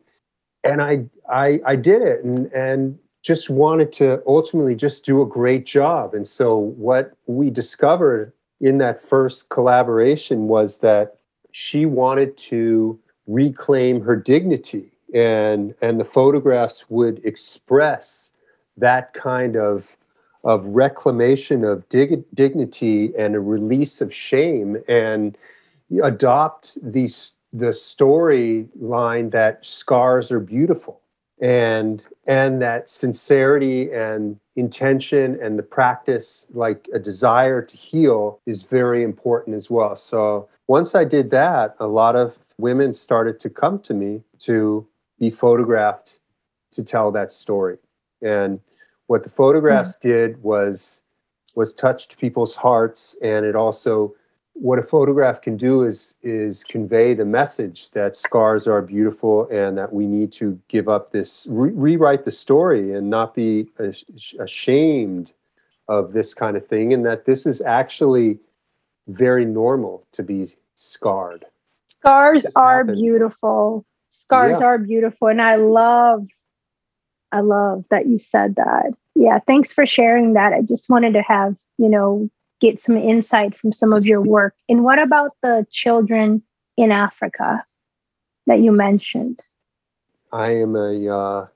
[0.64, 5.26] and I I I did it, and and just wanted to ultimately just do a
[5.26, 6.14] great job.
[6.14, 8.32] And so what we discovered
[8.62, 11.18] in that first collaboration was that
[11.52, 18.34] she wanted to reclaim her dignity and and the photographs would express
[18.78, 19.98] that kind of
[20.44, 25.38] of reclamation of dig- dignity and a release of shame and
[26.04, 31.02] adopt these the storyline that scars are beautiful
[31.42, 38.64] and and that sincerity and intention and the practice like a desire to heal is
[38.64, 43.50] very important as well so once i did that a lot of women started to
[43.50, 44.88] come to me to
[45.20, 46.20] be photographed
[46.72, 47.78] to tell that story
[48.22, 48.60] and
[49.08, 50.08] what the photographs mm-hmm.
[50.08, 51.04] did was
[51.56, 54.14] was touched people's hearts and it also
[54.56, 59.78] what a photograph can do is is convey the message that scars are beautiful and
[59.78, 63.68] that we need to give up this re- rewrite the story and not be
[64.40, 65.34] ashamed
[65.90, 68.40] of this kind of thing and that this is actually
[69.08, 71.46] very normal to be scarred.
[71.90, 73.86] Scars are beautiful.
[74.10, 74.66] Scars yeah.
[74.66, 76.26] are beautiful and i love
[77.34, 78.94] i love that you said that.
[79.16, 80.54] Yeah thanks for sharing that.
[80.54, 82.30] I just wanted to have you know
[82.62, 84.56] get some insight from some of your work.
[84.70, 86.42] And what about the children
[86.78, 87.66] in Africa
[88.48, 89.42] that you mentioned?
[90.32, 91.48] I am a, uh,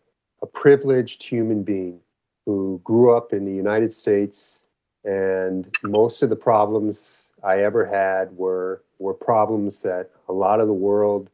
[0.42, 2.00] a privileged human being
[2.46, 4.64] who grew up in the United States,
[5.04, 10.68] and most of the problems I ever had were, were problems that a lot of
[10.68, 11.30] the world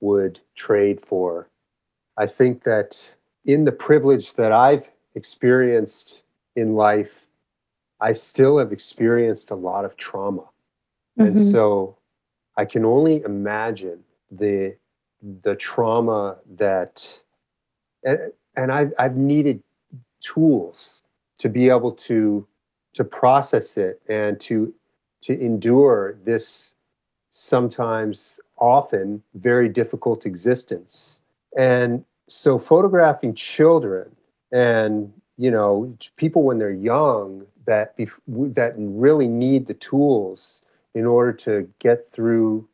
[0.00, 1.48] would trade for.
[2.16, 3.14] I think that
[3.44, 6.24] in the privilege that I've experienced
[6.56, 7.23] in life,
[8.04, 10.42] I still have experienced a lot of trauma.
[10.42, 11.22] Mm-hmm.
[11.22, 11.96] And so
[12.54, 14.76] I can only imagine the
[15.42, 17.20] the trauma that
[18.04, 18.18] and,
[18.56, 19.62] and I've I've needed
[20.20, 21.00] tools
[21.38, 22.46] to be able to
[22.92, 24.74] to process it and to
[25.22, 26.74] to endure this
[27.30, 31.22] sometimes often very difficult existence.
[31.56, 34.14] And so photographing children
[34.52, 37.94] and you know people when they're young that
[38.28, 40.62] that really need the tools
[40.94, 42.68] in order to get through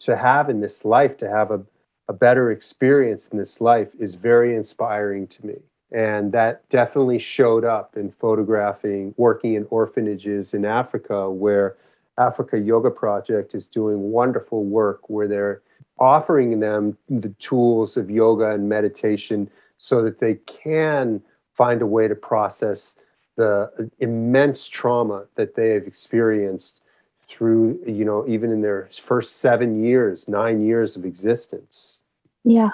[0.00, 1.62] to have in this life to have a,
[2.08, 5.56] a better experience in this life is very inspiring to me.
[5.92, 11.76] And that definitely showed up in photographing working in orphanages in africa where
[12.18, 15.62] africa yoga project is doing wonderful work where they're
[15.98, 21.22] offering them the tools of yoga and meditation so that they can
[21.54, 22.98] find a way to process
[23.36, 26.82] the immense trauma that they have experienced
[27.28, 32.02] through you know even in their first seven years nine years of existence
[32.44, 32.70] yeah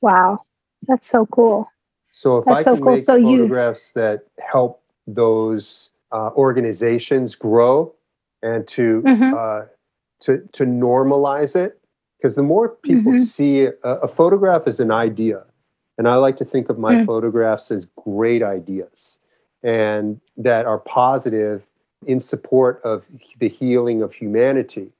[0.00, 0.44] wow
[0.86, 1.70] that's so cool
[2.10, 2.94] so if that's i so can cool.
[2.94, 4.02] make so photographs you...
[4.02, 7.94] that help those uh, organizations grow
[8.42, 9.34] and to mm-hmm.
[9.34, 9.66] uh,
[10.20, 11.80] to to normalize it
[12.18, 13.22] because the more people mm-hmm.
[13.22, 15.44] see a, a, photograph as an idea
[15.96, 17.06] and i like to think of my mm-hmm.
[17.06, 19.20] photographs as great ideas
[19.62, 21.62] and that are positive
[22.06, 23.04] in support of
[23.38, 24.92] the healing of humanity.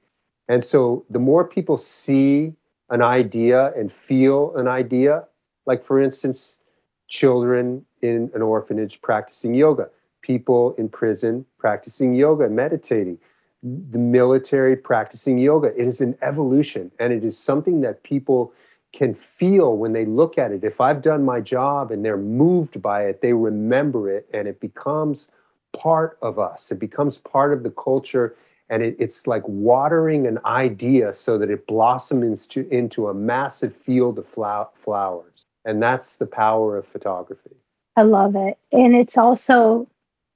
[0.47, 2.53] And so the more people see
[2.89, 5.25] an idea and feel an idea,
[5.65, 6.61] like for instance,
[7.07, 9.89] children in an orphanage practicing yoga,
[10.21, 13.17] people in prison practicing yoga, and meditating,
[13.61, 15.67] the military practicing yoga.
[15.67, 18.53] It is an evolution and it is something that people
[18.93, 20.63] can feel when they look at it.
[20.63, 24.59] If I've done my job and they're moved by it, they remember it and it
[24.59, 25.31] becomes
[25.73, 26.71] part of us.
[26.71, 28.35] It becomes part of the culture
[28.69, 33.75] and it, it's like watering an idea so that it blossoms into, into a massive
[33.75, 35.43] field of flow- flowers.
[35.65, 37.55] And that's the power of photography.
[37.95, 38.57] I love it.
[38.71, 39.87] And it's also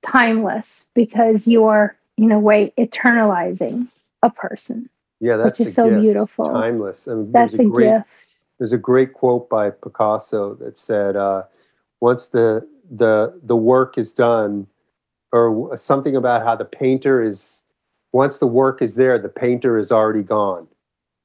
[0.04, 3.88] timeless because you're, in a way, eternalizing
[4.22, 4.90] a person.
[5.20, 6.02] Yeah, that's which is so gift.
[6.02, 6.50] beautiful.
[6.50, 7.08] Timeless.
[7.08, 8.08] I mean, that's a, a great, gift
[8.64, 11.44] there's a great quote by Picasso that said, uh,
[12.00, 14.68] "Once the the the work is done,
[15.34, 17.66] or something about how the painter is,
[18.14, 20.70] once the work is there, the painter is already gone.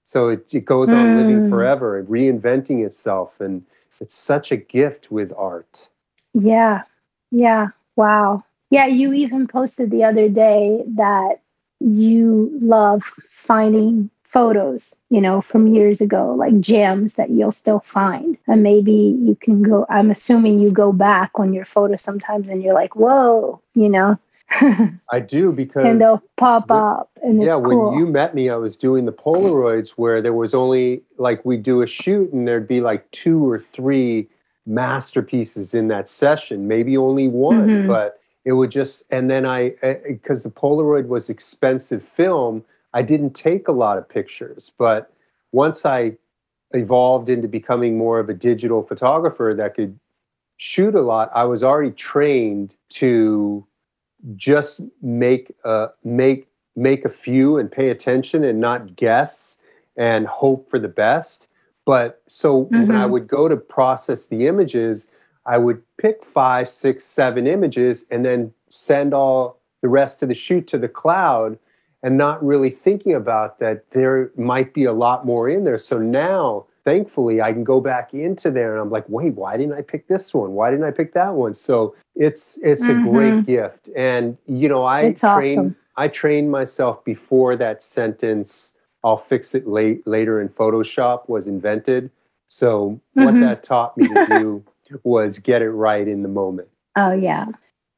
[0.02, 1.16] So it, it goes on mm.
[1.16, 3.62] living forever and reinventing itself, and
[4.00, 5.90] it's such a gift with art.
[6.34, 6.82] Yeah,
[7.30, 8.86] yeah, wow, yeah.
[8.86, 11.36] You even posted the other day that
[11.78, 18.36] you love finding photos, you know, from years ago, like gems that you'll still find.
[18.46, 22.62] And maybe you can go, I'm assuming you go back on your photo sometimes and
[22.62, 24.18] you're like, whoa, you know.
[25.12, 27.90] I do because and they'll pop up and yeah cool.
[27.90, 31.58] when you met me I was doing the Polaroids where there was only like we
[31.58, 34.26] do a shoot and there'd be like two or three
[34.64, 37.88] masterpieces in that session maybe only one mm-hmm.
[37.88, 39.74] but it would just and then i
[40.06, 42.64] because the polaroid was expensive film
[42.94, 45.12] i didn't take a lot of pictures but
[45.52, 46.12] once i
[46.72, 49.98] evolved into becoming more of a digital photographer that could
[50.56, 53.66] shoot a lot i was already trained to
[54.36, 59.60] just make uh make make a few and pay attention and not guess
[59.96, 61.48] and hope for the best
[61.86, 62.86] but so mm-hmm.
[62.86, 63.12] when i mm-hmm.
[63.12, 65.10] would go to process the images
[65.48, 70.34] I would pick five, six, seven images and then send all the rest of the
[70.34, 71.58] shoot to the cloud
[72.02, 75.78] and not really thinking about that there might be a lot more in there.
[75.78, 79.74] So now, thankfully, I can go back into there and I'm like, wait, why didn't
[79.74, 80.52] I pick this one?
[80.52, 81.54] Why didn't I pick that one?
[81.54, 83.08] So it's it's mm-hmm.
[83.08, 83.50] a great mm-hmm.
[83.50, 83.90] gift.
[83.96, 85.76] And you know, I train awesome.
[85.96, 92.10] I trained myself before that sentence, I'll fix it late later in Photoshop was invented.
[92.46, 93.24] So mm-hmm.
[93.24, 94.64] what that taught me to do
[95.02, 96.68] was get it right in the moment.
[96.96, 97.46] Oh, yeah.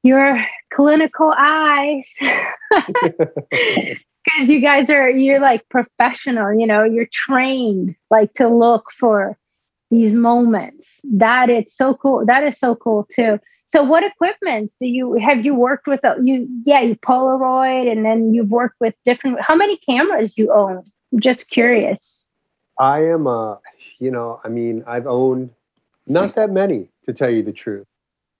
[0.02, 2.06] Your clinical eyes.
[4.22, 9.38] Because you guys are, you're like professional, you know, you're trained like to look for
[9.90, 11.00] these moments.
[11.04, 12.26] That it's so cool.
[12.26, 13.38] That is so cool too.
[13.66, 15.44] So, what equipment do you have?
[15.44, 19.40] You worked with a, you, yeah, you Polaroid, and then you've worked with different.
[19.40, 20.82] How many cameras you own?
[21.12, 22.26] I'm just curious.
[22.78, 23.60] I am a,
[23.98, 25.50] you know, I mean, I've owned
[26.06, 27.86] not that many, to tell you the truth.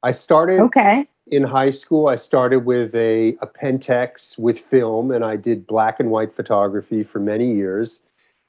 [0.03, 1.07] I started okay.
[1.27, 2.09] In high school.
[2.09, 7.03] I started with a, a Pentax with film, and I did black and white photography
[7.03, 8.03] for many years.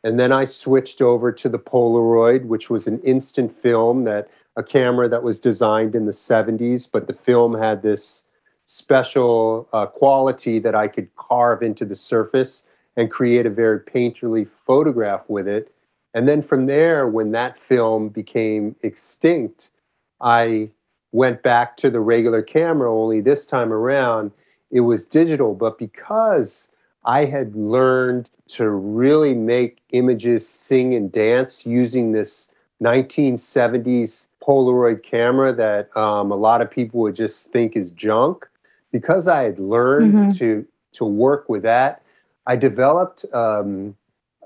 [0.03, 4.63] And then I switched over to the Polaroid, which was an instant film that a
[4.63, 8.25] camera that was designed in the 70s, but the film had this
[8.63, 12.65] special uh, quality that I could carve into the surface
[12.97, 15.73] and create a very painterly photograph with it.
[16.13, 19.71] And then from there, when that film became extinct,
[20.19, 20.71] I
[21.11, 24.31] went back to the regular camera, only this time around
[24.69, 25.53] it was digital.
[25.53, 26.71] But because
[27.03, 35.53] I had learned to really make images sing and dance using this 1970s Polaroid camera
[35.53, 38.47] that um, a lot of people would just think is junk,
[38.91, 40.29] because I had learned mm-hmm.
[40.37, 42.03] to to work with that,
[42.45, 43.95] I developed um,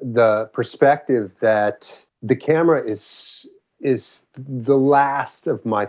[0.01, 3.47] the perspective that the camera is
[3.79, 5.87] is the last of my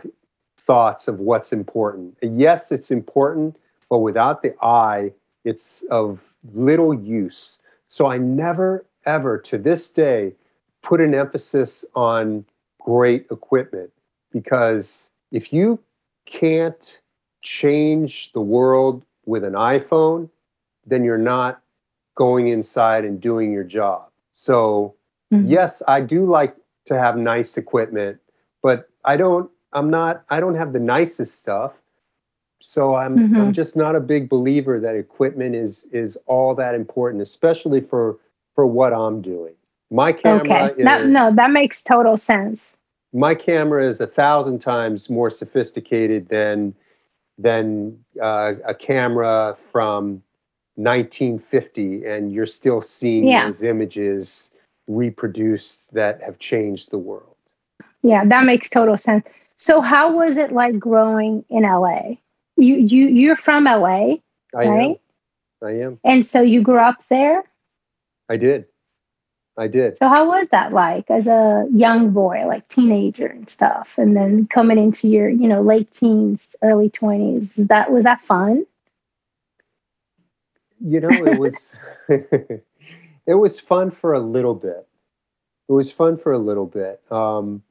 [0.67, 2.17] thoughts of what's important.
[2.21, 3.57] Yes, it's important,
[3.89, 5.13] but without the eye,
[5.45, 7.61] it's of little use.
[7.87, 10.33] So I never ever to this day
[10.83, 12.45] put an emphasis on
[12.81, 13.91] great equipment
[14.33, 15.81] because if you
[16.27, 17.01] can't
[17.43, 20.29] change the world with an iPhone,
[20.85, 21.63] then you're not
[22.17, 24.09] going inside and doing your job.
[24.33, 24.95] So,
[25.33, 25.47] mm-hmm.
[25.47, 26.57] yes, I do like
[26.87, 28.19] to have nice equipment,
[28.63, 31.75] but I don't I'm not I don't have the nicest stuff.
[32.61, 33.37] So I'm mm-hmm.
[33.37, 38.19] I'm just not a big believer that equipment is is all that important, especially for
[38.55, 39.55] for what I'm doing.
[39.91, 40.81] My camera okay.
[40.81, 42.77] is that, no, that makes total sense.
[43.13, 46.75] My camera is a thousand times more sophisticated than
[47.39, 50.23] than uh, a camera from
[50.77, 53.45] 1950 and you're still seeing yeah.
[53.45, 54.55] those images
[54.87, 57.37] reproduced that have changed the world.
[58.03, 59.27] Yeah, that makes total sense.
[59.57, 62.17] So how was it like growing in LA?
[62.57, 64.17] You you you're from LA,
[64.55, 65.01] I right?
[65.63, 65.69] Am.
[65.69, 65.99] I am.
[66.05, 67.45] And so you grew up there?
[68.29, 68.67] I did.
[69.59, 69.97] I did.
[69.97, 74.47] So how was that like as a young boy, like teenager and stuff, and then
[74.47, 77.69] coming into your, you know, late teens, early 20s?
[77.69, 78.67] That was that fun?
[80.81, 81.79] you know, it was
[82.09, 84.87] it was fun for a little bit.
[85.69, 87.01] It was fun for a little bit.
[87.11, 87.63] Um,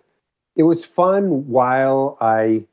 [0.56, 2.66] it was fun while I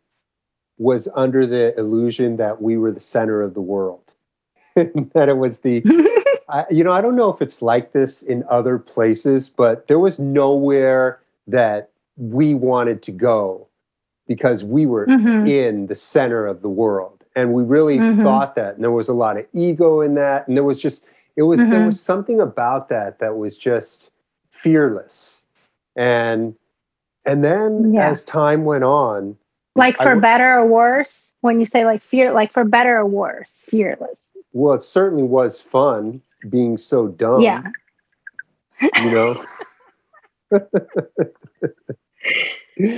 [0.79, 4.13] was under the illusion that we were the center of the world.
[4.75, 5.83] that it was the,
[6.49, 9.99] I, you know, I don't know if it's like this in other places, but there
[9.99, 13.69] was nowhere that we wanted to go
[14.27, 15.47] because we were mm-hmm.
[15.47, 18.23] in the center of the world and we really mm-hmm.
[18.23, 21.07] thought that and there was a lot of ego in that and there was just
[21.37, 21.71] it was mm-hmm.
[21.71, 24.11] there was something about that that was just
[24.51, 25.47] fearless
[25.97, 26.55] and
[27.25, 28.09] and then yeah.
[28.09, 29.37] as time went on
[29.75, 33.07] like for I, better or worse when you say like fear like for better or
[33.07, 34.19] worse fearless
[34.53, 37.63] well it certainly was fun being so dumb yeah
[39.03, 39.45] you know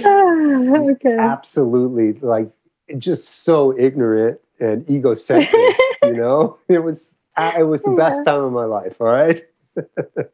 [0.04, 2.50] ah, okay absolutely like
[2.98, 5.76] just so ignorant and egocentric.
[6.02, 7.96] you know, it was it was the yeah.
[7.96, 9.00] best time of my life.
[9.00, 9.42] All right.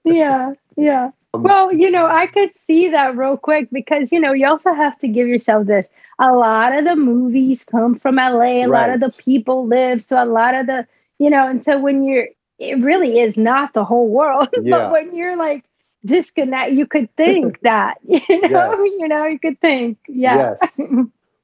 [0.04, 1.10] yeah, yeah.
[1.34, 4.72] Um, well, you know, I could see that real quick because, you know, you also
[4.74, 5.86] have to give yourself this.
[6.18, 10.02] A lot of the movies come from LA, a lot of the people live.
[10.04, 10.86] So a lot of the,
[11.18, 12.28] you know, and so when you're,
[12.58, 14.48] it really is not the whole world.
[14.62, 14.78] Yeah.
[14.78, 15.64] but when you're like
[16.04, 18.92] disconnect, you could think that, you know, Yes.
[18.98, 20.54] you know, you could think, yeah.
[20.60, 20.80] Yes.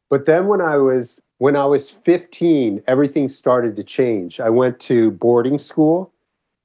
[0.09, 4.41] But then when I was when I was 15, everything started to change.
[4.41, 6.13] I went to boarding school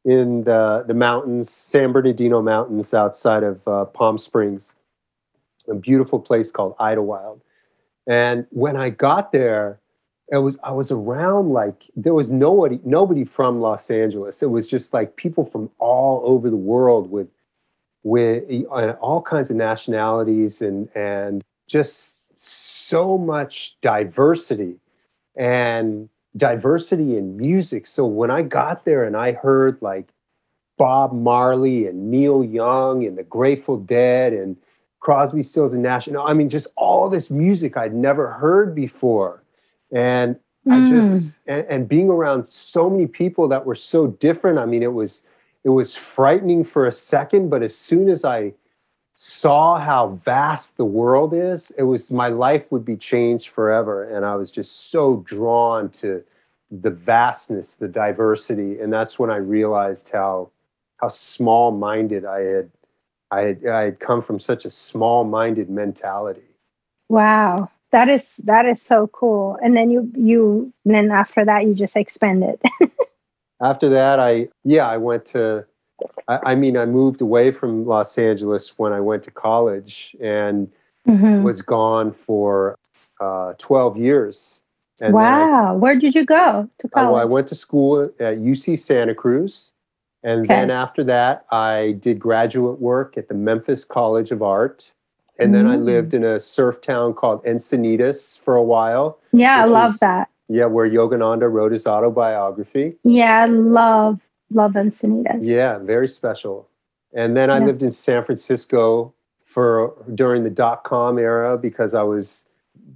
[0.03, 4.75] in the the mountains, San Bernardino Mountains outside of uh, Palm Springs,
[5.67, 7.41] a beautiful place called Idyllwild.
[8.07, 9.79] And when I got there,
[10.31, 14.41] it was I was around like there was nobody nobody from Los Angeles.
[14.41, 17.27] It was just like people from all over the world with
[18.03, 24.75] with uh, all kinds of nationalities and and just so much diversity
[25.35, 27.85] and diversity in music.
[27.87, 30.09] So when I got there and I heard like
[30.77, 34.57] Bob Marley and Neil Young and the Grateful Dead and
[34.99, 39.43] Crosby, Stills and Nash, I mean, just all this music I'd never heard before,
[39.91, 40.37] and
[40.69, 40.85] I Mm.
[40.87, 44.59] just and, and being around so many people that were so different.
[44.59, 45.25] I mean, it was
[45.63, 48.53] it was frightening for a second, but as soon as I
[49.23, 54.03] saw how vast the world is, it was my life would be changed forever.
[54.03, 56.23] And I was just so drawn to
[56.71, 58.79] the vastness, the diversity.
[58.79, 60.49] And that's when I realized how
[60.97, 62.71] how small minded I had
[63.29, 66.55] I had I had come from such a small minded mentality.
[67.07, 67.69] Wow.
[67.91, 69.55] That is that is so cool.
[69.63, 72.59] And then you you and then after that you just expanded.
[73.61, 75.67] After that I yeah, I went to
[76.27, 80.69] I, I mean I moved away from Los Angeles when I went to college and
[81.07, 81.41] Mhm.
[81.43, 82.77] was gone for
[83.19, 84.61] uh, 12 years.
[85.01, 85.73] And then I wow.
[85.75, 89.73] Where did you go to I, well, I went to school at UC Santa Cruz.
[90.23, 94.91] And then after that, I did graduate work at the Memphis College of Art.
[95.39, 95.83] And then I Mm.
[95.85, 99.17] lived in a surf town called Encinitas for a while.
[99.31, 100.27] yeah, I love is- that.
[100.47, 102.97] Yeah, where Yogananda wrote his autobiography.
[103.03, 104.19] Yeah, I love
[104.51, 105.39] love Encinitas.
[105.41, 106.67] Yeah, very special.
[107.13, 107.65] And then I Yeah.
[107.65, 109.13] lived in San Francisco
[109.43, 112.47] for during the dot com era because I was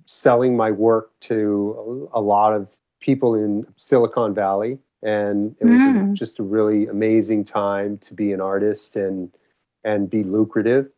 [0.06, 2.70] selling my work to a, a lot of
[3.02, 4.80] people in Silicon Valley.
[5.04, 6.14] And it was a- Mm.
[6.14, 9.32] just a really amazing time to be an artist and
[9.84, 10.90] and be lucrative.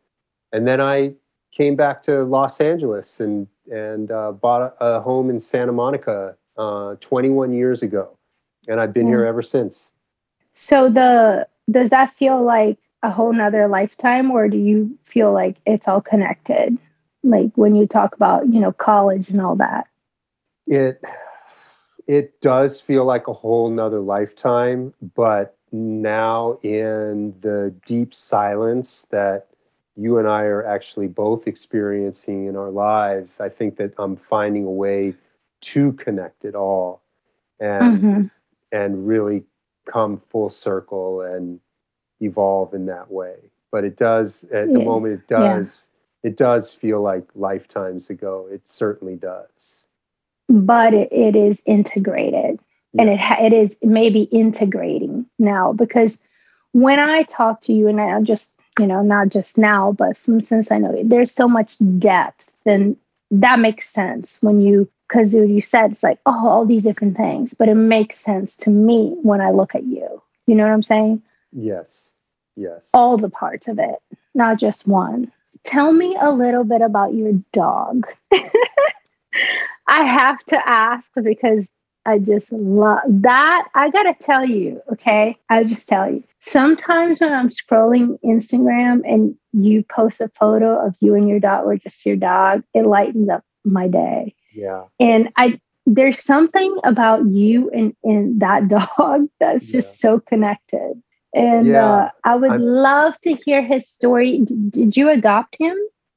[0.50, 1.14] And then I
[1.52, 6.36] came back to Los Angeles and and uh, bought a, a home in Santa Monica
[6.56, 8.16] uh, 21 years ago,
[8.66, 9.92] and I've been here ever since.
[10.58, 15.56] So the does that feel like a whole nother lifetime or do you feel like
[15.64, 16.76] it's all connected?
[17.22, 19.86] Like when you talk about, you know, college and all that.
[20.66, 21.02] it
[22.06, 29.46] it does feel like a whole nother lifetime but now in the deep silence that
[29.96, 34.64] you and i are actually both experiencing in our lives i think that i'm finding
[34.64, 35.14] a way
[35.60, 37.02] to connect it all
[37.60, 38.30] and Mhm.
[38.72, 39.44] and really
[39.88, 41.60] come full circle and
[42.20, 43.36] evolve in that way.
[43.72, 45.56] But it does at the moment it Yeah.
[45.58, 45.90] does
[46.24, 48.48] it does feel like lifetimes ago.
[48.50, 49.86] It certainly does.
[50.48, 52.60] But it, it is integrated.
[52.98, 56.18] and it ha- it is maybe integrating now because
[56.72, 60.40] when I talk to you and I just you know not just now but from
[60.40, 62.96] since I know you, there's so much depth and
[63.30, 67.54] that makes sense when you because you said it's like oh all these different things
[67.54, 70.82] but it makes sense to me when I look at you you know what I'm
[70.82, 71.22] saying
[71.52, 72.14] Yes.
[72.56, 72.90] Yes.
[72.92, 73.96] all the parts of it
[74.34, 75.32] not just one
[75.64, 78.06] tell me a little bit about your dog
[79.86, 81.66] I have to ask because
[82.08, 83.68] I just love that.
[83.74, 85.36] I gotta tell you, okay?
[85.50, 86.24] I just tell you.
[86.40, 91.66] Sometimes when I'm scrolling Instagram and you post a photo of you and your dog
[91.66, 94.34] or just your dog, it lightens up my day.
[94.52, 94.84] Yeah.
[95.00, 98.68] And I there's something about you and, and that
[98.98, 101.02] dog that's just so connected.
[101.34, 101.86] And Yeah.
[101.86, 104.40] uh, I would I'm- love to hear his story.
[104.40, 105.76] D- did you adopt him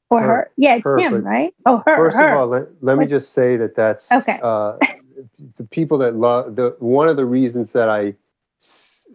[0.09, 0.27] or Her.
[0.27, 0.51] her?
[0.57, 1.53] Yeah, it's Her, him, right?
[1.65, 1.95] Oh, her.
[1.95, 2.31] First her.
[2.33, 4.39] of all, let, let me just say that that's Okay.
[4.43, 4.77] uh,
[5.55, 8.15] the people that love the one of the reasons that I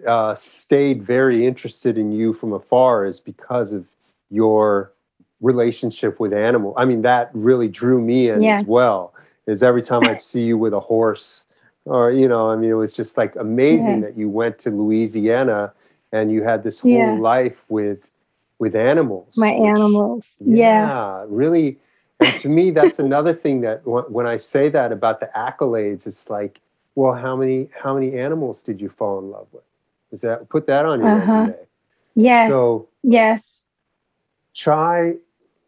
[0.07, 3.89] uh, stayed very interested in you from afar is because of
[4.31, 4.93] your
[5.41, 6.73] relationship with animal.
[6.77, 8.61] I mean, that really drew me in Yeah.
[8.61, 9.13] as well.
[9.47, 11.47] Is every time I'd see you with a horse,
[11.85, 14.07] or you know, I mean, it was just like amazing Yeah.
[14.09, 15.73] that you went to Louisiana
[16.13, 17.13] and you had this whole Yeah.
[17.15, 18.13] life with
[18.59, 19.37] with animals.
[19.37, 20.35] my which- animals.
[20.41, 20.87] Yeah.
[20.89, 21.79] yeah, really.
[22.21, 26.07] And to me, that's another thing that wh- when I say that about the accolades,
[26.07, 26.61] it's like,
[26.95, 29.65] well, how many how many animals did you fall in love with?
[30.11, 31.39] Is that put that on your Uh-huh.
[31.41, 31.55] resume?
[32.15, 32.49] Yes.
[32.49, 33.61] So yes.
[34.55, 35.17] Chai,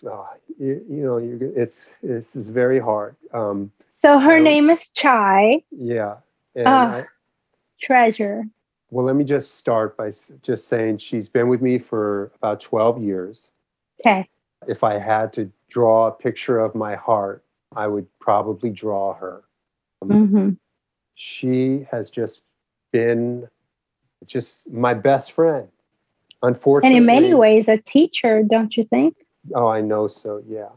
[0.06, 3.16] oh, you, you know, you're, it's this is very hard.
[3.32, 3.70] Um,
[4.02, 6.16] So her Um, name is Chai yeah,
[6.54, 6.94] and Ah.
[6.98, 7.04] I,
[7.80, 8.44] Treasure.
[8.90, 10.10] well, let me just start by
[10.42, 13.52] just saying she's been with me for about twelve years.
[14.00, 14.28] Okay.
[14.66, 17.44] If I had to draw a picture of my heart,
[17.76, 19.42] I would probably draw her.
[20.04, 20.50] Mm-hmm.
[21.14, 22.42] She has just
[22.92, 23.48] been
[24.26, 25.68] just my best friend.
[26.42, 29.16] Unfortunately, And in many ways, a teacher, don't you think?
[29.54, 30.42] Oh, I know so.
[30.48, 30.68] Yeah.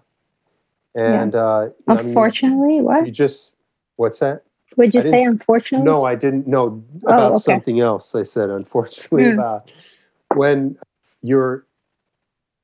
[0.96, 3.58] And uh, I mean, Unfortunately, what you just
[3.96, 4.44] what's that?
[4.78, 5.24] would you say?
[5.24, 7.42] Unfortunately, No, I didn't know Oh, about okay.
[7.44, 8.16] something else.
[8.16, 9.40] I said unfortunately Hmm.
[9.40, 9.72] about
[10.34, 10.78] when
[11.22, 11.66] you're.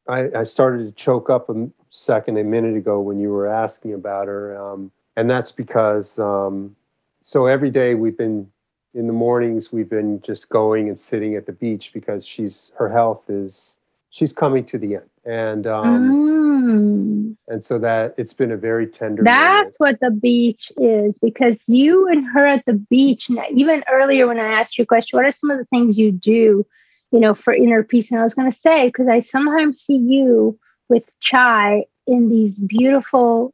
[0.10, 3.94] I, I started to choke up a second, a minute ago, when you were asking
[3.94, 6.19] about her, um, and that's because.
[6.19, 6.76] Um,
[7.22, 8.52] so every day we've been
[8.94, 12.90] in the mornings we've been just going and sitting at the beach because she's her
[12.90, 13.77] health is
[14.10, 16.24] she's coming to the end and um,
[16.68, 17.36] Mm.
[17.48, 19.38] and so that it's been a very tender moment.
[19.66, 24.28] That's what the beach is because you and her at the beach, and even earlier
[24.28, 26.66] when I asked you a question, what are some of the things you do,
[27.12, 28.10] you know, for inner peace?
[28.12, 30.58] And I was going to say, because I sometimes see you
[30.90, 33.54] with Chai in these beautiful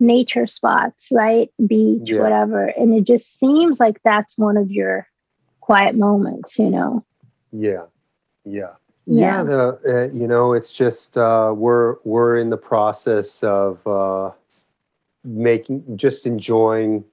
[0.00, 1.50] nature spots, right?
[1.66, 2.20] Beach, Yeah.
[2.20, 2.66] whatever.
[2.66, 5.06] And it just seems like that's one of your
[5.60, 7.04] quiet moments, you know?
[7.52, 7.86] Yeah,
[8.44, 8.74] yeah,
[9.08, 9.38] Yeah.
[9.38, 9.42] yeah.
[9.44, 9.80] The
[10.12, 14.32] uh, you know, it's just uh, we're we're in the process of uh,
[15.24, 17.04] making just enjoying.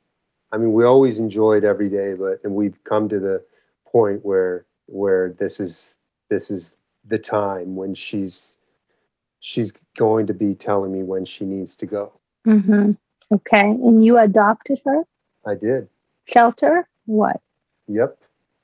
[0.51, 3.43] I mean, we always enjoyed every day, but and we've come to the
[3.87, 5.97] point where where this is
[6.29, 6.77] this is
[7.07, 8.59] the time when she's
[9.39, 12.13] she's going to be telling me when she needs to go.
[12.45, 12.91] hmm
[13.31, 13.61] Okay.
[13.61, 15.03] And you adopted her?
[15.45, 15.89] I did.
[16.25, 16.87] Shelter?
[17.05, 17.41] What?
[17.87, 18.17] Yep,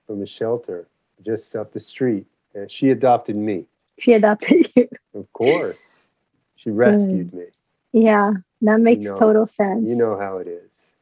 [0.07, 0.87] from a shelter
[1.25, 3.65] just up the street, and she adopted me.
[3.99, 4.89] She adopted you.
[5.13, 6.11] Of course,
[6.55, 7.45] she rescued me.
[7.93, 9.87] Yeah, that makes know- total sense.
[9.87, 10.95] You know how it is.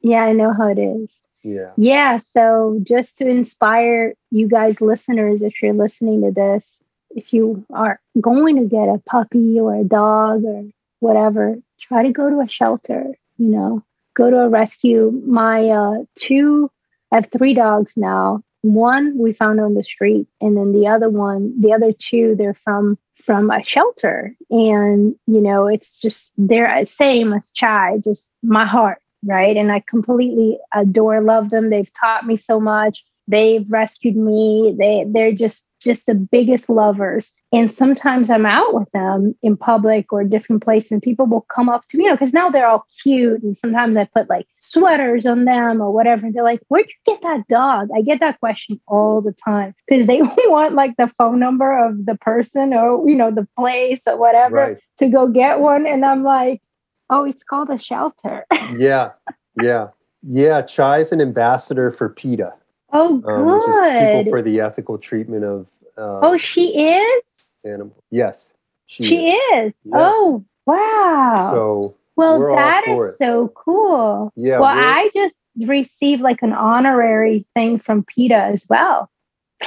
[0.00, 1.18] Yeah, I know how it is.
[1.42, 1.72] Yeah.
[1.76, 7.64] Yeah, so just to inspire you guys, listeners, if you're listening to this, if you
[7.72, 10.64] are going to get a puppy or a dog or
[10.98, 15.10] whatever, try to go to a shelter, you know, go to a rescue.
[15.24, 16.70] My uh, two,
[17.12, 18.42] I have three dogs now.
[18.66, 22.54] One we found on the street, and then the other one, the other two, they're
[22.54, 28.66] from from a shelter, and you know, it's just they're same as Chai, just my
[28.66, 29.56] heart right?
[29.56, 31.70] And I completely adore, love them.
[31.70, 33.04] They've taught me so much.
[33.28, 34.74] They've rescued me.
[34.78, 37.30] They they're just just the biggest lovers.
[37.52, 41.68] And sometimes I'm out with them in public or different places, and people will come
[41.68, 43.42] up to me, you know, because now they're all cute.
[43.42, 46.26] And sometimes I put like sweaters on them or whatever.
[46.26, 49.74] And they're like, "Where'd you get that dog?" I get that question all the time
[49.88, 54.00] because they want like the phone number of the person or you know the place
[54.06, 54.78] or whatever Right.
[54.98, 55.86] to go get one.
[55.86, 56.62] And I'm like,
[57.10, 58.46] "Oh, it's called a shelter."
[58.78, 59.12] Yeah.
[59.60, 59.88] Yeah.
[60.22, 60.62] Yeah.
[60.62, 62.52] Chai's an ambassador for PETA,
[62.92, 65.66] Oh, um, which is People for the Ethical Treatment of
[65.98, 67.24] uh, oh, she is.
[67.64, 68.02] animals.
[68.10, 68.52] Yes.
[68.86, 69.74] She, is.
[69.84, 69.92] Yeah.
[69.94, 71.50] Oh, wow.
[71.52, 73.16] So, well, that is it.
[73.18, 74.32] so cool.
[74.36, 74.58] yeah.
[74.60, 79.10] well, I just received like an honorary thing from PETA as well.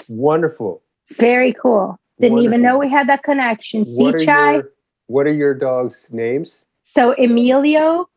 [0.07, 0.81] wonderful.
[1.17, 1.99] Very cool.
[2.19, 3.85] Didn't even know we had that connection.
[3.85, 4.53] See, What are, Chai.
[4.55, 4.71] your,
[5.07, 6.65] what are your dogs' names?
[6.83, 8.09] So Emilio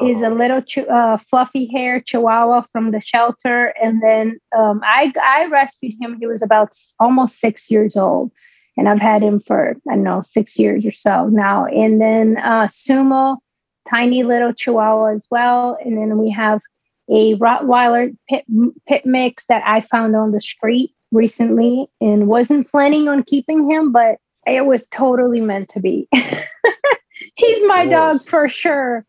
[0.00, 3.72] is a little ch- uh, fluffy hair chihuahua from the shelter.
[3.82, 6.18] And then um, I, I rescued him.
[6.20, 8.30] He was about s- almost six years old.
[8.78, 11.64] And i've had him for i don't know six years or so now.
[11.64, 13.38] And then uh, sumo
[13.88, 15.78] tiny little chihuahua as well.
[15.82, 16.60] And then we have
[17.08, 18.44] a rottweiler pit,
[18.88, 23.92] pit mix that i found on the street recently and wasn't planning on keeping him
[23.92, 26.08] but it was totally meant to be.
[27.34, 29.06] He's my dog for sure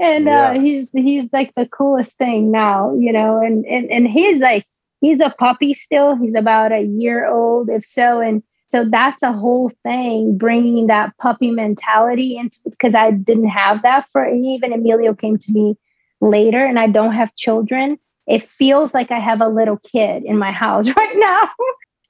[0.00, 3.40] and uh, he's he's like the coolest thing now, you know.
[3.40, 4.66] And and and he's like
[5.00, 6.16] he's a puppy still.
[6.16, 8.20] He's about a year old, if so.
[8.20, 13.82] And so that's a whole thing, bringing that puppy mentality into because I didn't have
[13.82, 15.76] that for and even Emilio came to me
[16.20, 17.98] later, and I don't have children.
[18.26, 21.48] It feels like I have a little kid in my house right now.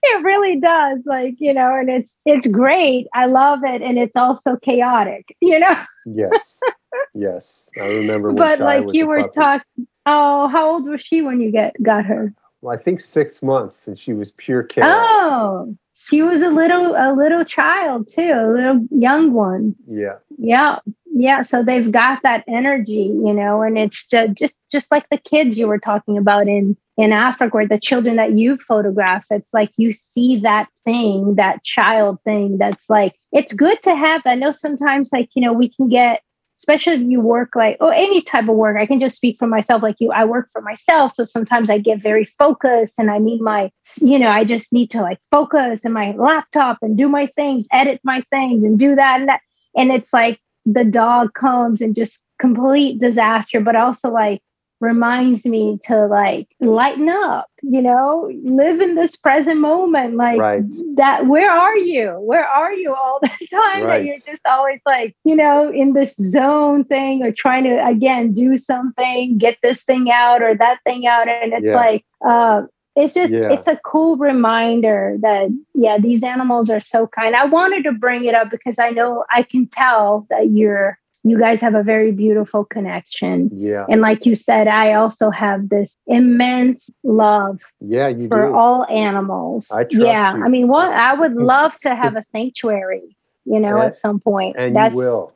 [0.02, 3.06] It really does, like you know, and it's it's great.
[3.14, 5.77] I love it, and it's also chaotic, you know.
[6.06, 6.60] Yes.
[7.14, 7.70] yes.
[7.81, 11.51] I remember when but like you were talking oh how old was she when you
[11.52, 12.32] get got her
[12.62, 14.89] Well, I think six months, and she was pure chaos.
[14.89, 20.16] oh she was a little a little child too a little young one Yeah.
[20.39, 20.78] yeah
[21.12, 25.59] yeah so they've got that energy you know and it's just just like the kids
[25.59, 29.70] you were talking about in in Africa or the children that you photograph, it's like
[29.78, 34.20] you see that thing, that child thing that's like, it's good to have.
[34.27, 36.20] I know sometimes, like, you know, we can get,
[36.59, 39.47] especially if you work like, oh, any type of work, I can just speak for
[39.47, 39.82] myself.
[39.82, 41.14] Like you, I work for myself.
[41.14, 43.70] So sometimes I get very focused and I need my,
[44.02, 47.66] you know, I just need to like focus in my laptop and do my things,
[47.72, 49.40] edit my things and do that and that.
[49.74, 54.43] And it's like the dog comes and just complete disaster, but also like,
[54.81, 60.62] reminds me to like lighten up you know live in this present moment like Right.
[60.97, 65.15] that where are you where are you all the time that you're just always like
[65.24, 70.11] you know in this zone thing or trying to again do something get this thing
[70.11, 71.77] out or that thing out and it's Yeah.
[71.77, 72.62] like uh
[72.97, 73.51] it's just Yeah.
[73.51, 78.24] it's a cool reminder that yeah these animals are so kind i wanted to bring
[78.24, 82.12] it up because i know i can tell that you're you guys have a very
[82.12, 83.84] beautiful connection Yeah.
[83.90, 88.55] and like you said, I also have this immense love Yeah, you for do.
[88.55, 89.66] all animals.
[89.70, 90.34] I trust yeah.
[90.36, 90.44] you.
[90.44, 94.18] I mean, what I would love to have a sanctuary, you know, And- at some
[94.20, 94.56] point.
[94.59, 95.34] and That's you will.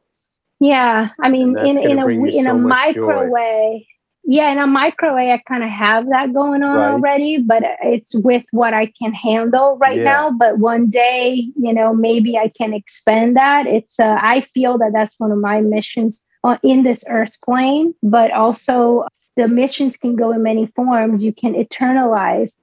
[0.61, 1.09] yeah.
[1.21, 3.31] I mean, in in a bring you w- in so a micro joy.
[3.31, 3.87] way.
[4.27, 6.95] Yeah, in a micro way, I kind of have that going on Right.
[6.95, 10.05] already, but it's with what I can handle right Yeah.
[10.05, 10.31] now.
[10.31, 13.67] But one day, you know, maybe I can expand that.
[13.67, 17.95] It's uh, I feel that that's one of my missions uh, in this earth plane,
[18.03, 19.07] but also
[19.37, 21.23] the missions can go in many forms.
[21.23, 22.55] You can eternalize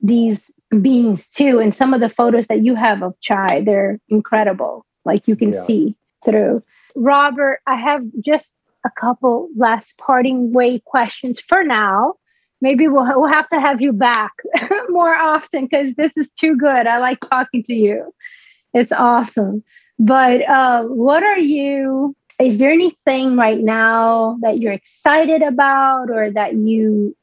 [0.00, 0.50] these
[0.82, 1.60] beings too.
[1.60, 4.84] And some of the photos that you have of Chai, they're incredible.
[5.04, 5.64] Like you can Yeah.
[5.64, 6.62] see through.
[6.94, 8.46] Robert, I have just
[8.86, 12.14] a couple last parting way questions for now.
[12.60, 14.32] Maybe we'll, we'll have to have you back
[14.88, 16.86] more often because this is too good.
[16.86, 18.14] I like talking to you.
[18.72, 19.62] It's awesome.
[19.98, 22.14] But uh, what are you?
[22.38, 27.16] Is there anything right now that you're excited about, or that you,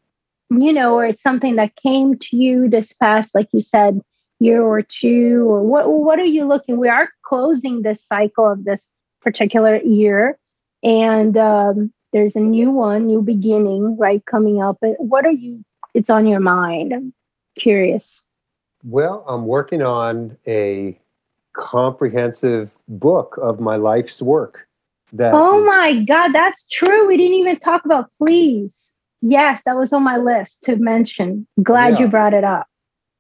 [0.49, 4.01] you know, or it's something that came to you this past, like you said,
[4.39, 5.87] year or two, or what?
[5.87, 6.77] What are you looking?
[6.77, 8.91] We are closing this cycle of this
[9.21, 10.39] particular year,
[10.83, 14.77] and um, there's a new one, new beginning, right, coming up.
[14.81, 15.63] But What are you?
[15.93, 16.93] It's on your mind.
[16.93, 17.13] I'm
[17.57, 18.21] curious.
[18.83, 20.99] Well, I'm working on a
[21.53, 24.67] comprehensive book of my life's work.
[25.13, 27.07] That Oh is- my God, that's true.
[27.07, 28.75] We didn't even talk about fleas.
[29.21, 31.47] Yes, that was on my list to mention.
[31.61, 32.67] Glad you brought it up.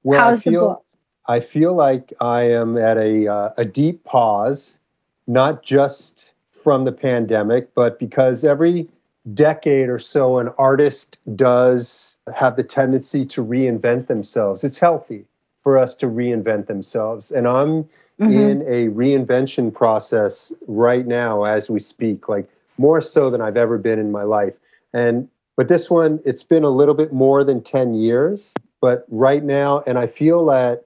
[0.03, 0.85] Well, How's I the feel, book?
[1.29, 4.79] I feel like I am at a uh, a deep pause,
[5.27, 6.32] not just
[6.63, 8.87] from the pandemic, but because every
[9.33, 14.63] decade or so, an artist does have the tendency to reinvent themselves.
[14.63, 15.25] It's healthy
[15.61, 18.31] for us to reinvent themselves, and I'm Mhm.
[18.31, 23.77] in a reinvention process right now as we speak, like more so than I've ever
[23.77, 24.57] been in my life.
[24.93, 29.43] And but this one, it's been a little bit more than 10 years, but right
[29.43, 30.85] now, and I feel that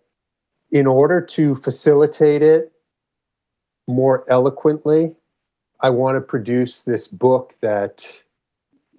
[0.72, 2.74] in order to facilitate it
[3.88, 5.16] more eloquently,
[5.82, 8.24] I want to produce this book that,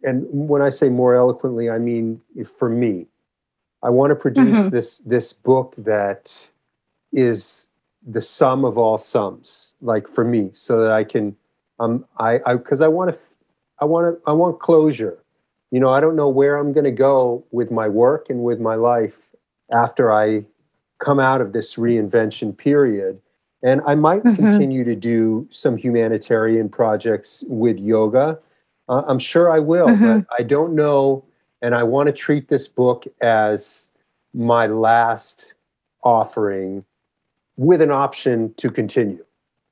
[0.03, 2.21] and when I say more eloquently, I mean
[2.59, 3.07] for me,
[3.83, 4.71] I want to produce Mhm.
[4.71, 6.51] this this book that
[7.13, 7.69] is
[8.07, 11.37] the sum of all sums, like for me, so that I can,
[11.79, 13.19] um, I, I, because I want to,
[13.81, 15.19] I want to, I want closure.
[15.71, 18.59] You know, I don't know where I'm going to go with my work and with
[18.61, 19.31] my life
[19.71, 20.47] after I
[20.99, 23.21] come out of this reinvention period.
[23.63, 24.37] And I might Mhm.
[24.37, 28.39] continue to do some humanitarian projects with yoga.
[28.89, 30.03] Uh, I'm sure I will, Mhm.
[30.03, 31.25] but I don't know.
[31.61, 33.91] And I want to treat this book as
[34.33, 35.55] my last
[36.05, 36.85] offering
[37.57, 39.25] with an option to continue,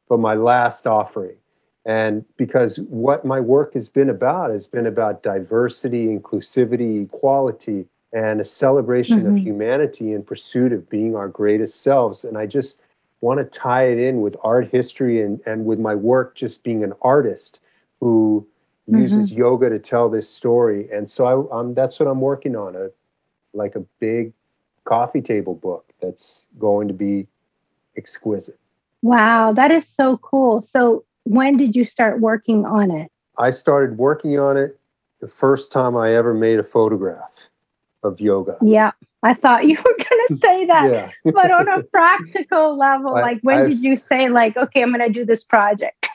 [0.09, 1.37] but my last offering.
[1.85, 8.41] And because what my work has been about has been about diversity, inclusivity, equality, and
[8.41, 9.43] a celebration of Mhm.
[9.43, 12.25] humanity in pursuit of being our greatest selves.
[12.25, 12.83] And I just
[13.21, 16.85] want to tie it in with art history and, and with my work just being
[16.85, 17.61] an artist
[18.01, 18.47] who
[18.87, 20.89] uses yoga to tell this story.
[20.93, 22.91] And so I, um, that's what I'm working on, a
[23.53, 24.33] like a big
[24.85, 27.27] coffee table book that's going to be
[27.97, 28.59] exquisite.
[29.03, 30.63] Wow, that is so cool.
[30.63, 33.11] So, when did you start working on it?
[33.39, 34.79] I started working on it
[35.21, 37.51] the first time I ever made a photograph
[38.03, 38.57] of yoga.
[38.63, 40.90] Yeah, I thought you were going say that.
[41.24, 41.32] Yeah.
[41.32, 44.93] But on a practical level, I- like when I've did you say, like, okay, I'm
[44.93, 46.09] going to do this project?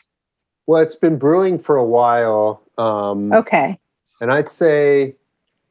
[0.68, 2.62] Well, it's been brewing for a while.
[2.78, 3.78] Um, Okay.
[4.22, 5.16] and I'd say,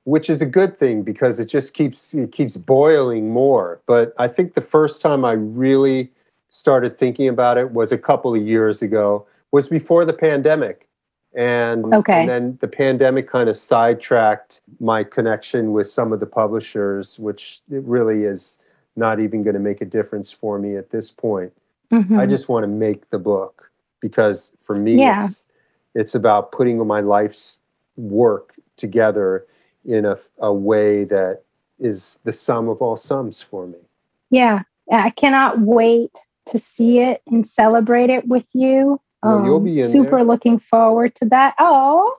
[0.05, 3.81] which is a good thing because it just keeps it keeps boiling more.
[3.87, 6.11] But I think the first time I really
[6.49, 9.27] started thinking about it was a couple of years ago.
[9.53, 10.87] Was before the pandemic,
[11.35, 12.21] And, Okay.
[12.21, 17.61] and then the pandemic kind of sidetracked my connection with some of the publishers, which
[17.71, 18.61] it really is
[18.97, 21.53] not even going to make a difference for me at this point.
[21.93, 22.29] I Mhm.
[22.29, 23.71] just want to make the book
[24.01, 25.25] because for me Yeah.
[25.25, 25.47] it's
[25.95, 27.61] it's about putting my life's
[27.97, 29.45] work together
[29.85, 31.43] in a, a way that
[31.81, 33.79] is the sum of all sums for me.
[34.31, 34.63] Yeah,
[34.93, 36.13] I cannot wait
[36.47, 39.01] to see it and celebrate it with you.
[39.23, 40.25] Um, Well, you'll be super there.
[40.25, 41.55] looking forward to that.
[41.59, 42.15] Oh,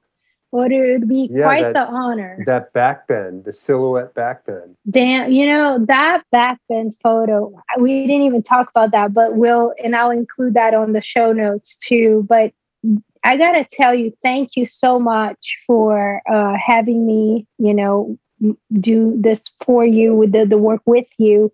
[0.51, 2.43] well, it would be Yeah, quite that- the honor.
[2.45, 4.75] That back bend, the silhouette back bend.
[4.89, 7.53] Damn, you know that back bend photo.
[7.79, 11.31] We didn't even talk about that, but we'll and I'll include that on the show
[11.31, 12.25] notes too.
[12.27, 12.51] But
[13.23, 17.47] I gotta tell you, thank you so much for uh, having me.
[17.57, 18.17] You know,
[18.79, 21.51] do this for you with the the work with you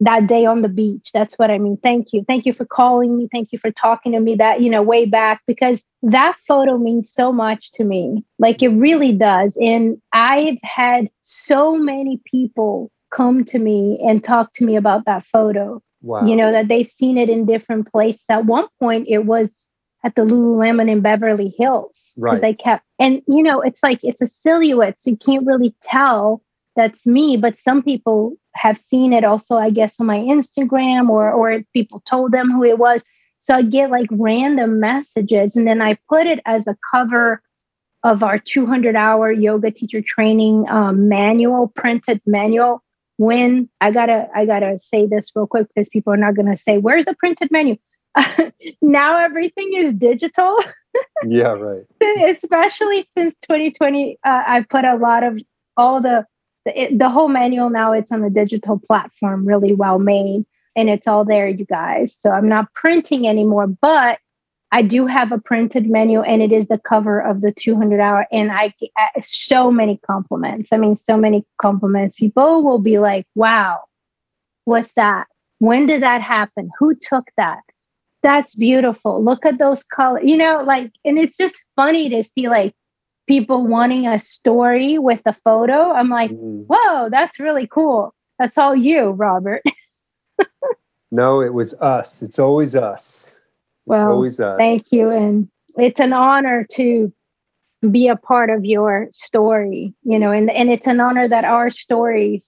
[0.00, 1.10] that day on the beach.
[1.14, 1.78] That's what I mean.
[1.82, 3.28] Thank you, thank you for calling me.
[3.32, 7.12] Thank you for talking to me that you know way back because that photo means
[7.12, 8.24] so much to me.
[8.38, 9.56] Like it really does.
[9.60, 15.24] And I've had so many people come to me and talk to me about that
[15.24, 15.82] photo.
[16.02, 16.26] Wow.
[16.26, 18.24] You know, that they've seen it in different places.
[18.28, 19.48] At one point, it was
[20.04, 22.56] at the Lululemon in Beverly Hills because Right.
[22.58, 26.42] I kept, and you know, it's like it's a silhouette, so you can't really tell
[26.76, 27.36] that's me.
[27.36, 32.02] But some people have seen it also, I guess, on my Instagram or or people
[32.08, 33.02] told them who it was.
[33.38, 37.42] So I get like random messages, and then I put it as a cover
[38.02, 42.82] of our 200 hour yoga teacher training um, manual, printed manual.
[43.18, 46.78] When I gotta, I gotta say this real quick because people are not gonna say,
[46.78, 47.78] "Where's the printed manual?"
[48.82, 50.56] now everything is digital,
[51.26, 51.84] yeah, right.
[52.36, 54.18] especially since 2020.
[54.24, 55.38] Uh, I put a lot of
[55.76, 56.24] all the,
[56.74, 57.92] it, the whole manual now.
[57.92, 60.44] It's on a digital platform, really well made,
[60.74, 62.16] and it's all there, you guys.
[62.18, 64.18] So I'm not printing anymore, but
[64.72, 68.26] I do have a printed menu, and it is the cover of the 200 hour.
[68.32, 70.72] And I uh, so many compliments.
[70.72, 72.16] I mean, so many compliments.
[72.16, 73.84] People will be like, "Wow,
[74.64, 75.28] what's that?
[75.58, 76.70] When did that happen?
[76.78, 77.62] Who took that?
[78.22, 79.22] That's beautiful.
[79.22, 82.74] Look at those colors." You know, like, and it's just funny to see like
[83.26, 85.92] people wanting a story with a photo.
[85.92, 86.66] I'm like, Mhm.
[86.68, 89.62] "Whoa, that's really cool." That's all you, Robert.
[91.10, 92.20] No, it was us.
[92.22, 93.26] It's always us.
[93.26, 93.34] It's
[93.86, 94.58] Well, always us.
[94.58, 95.10] Thank you.
[95.10, 97.12] And it's an honor to
[97.90, 101.70] be a part of your story, you know, and, and it's an honor that our
[101.70, 102.44] stories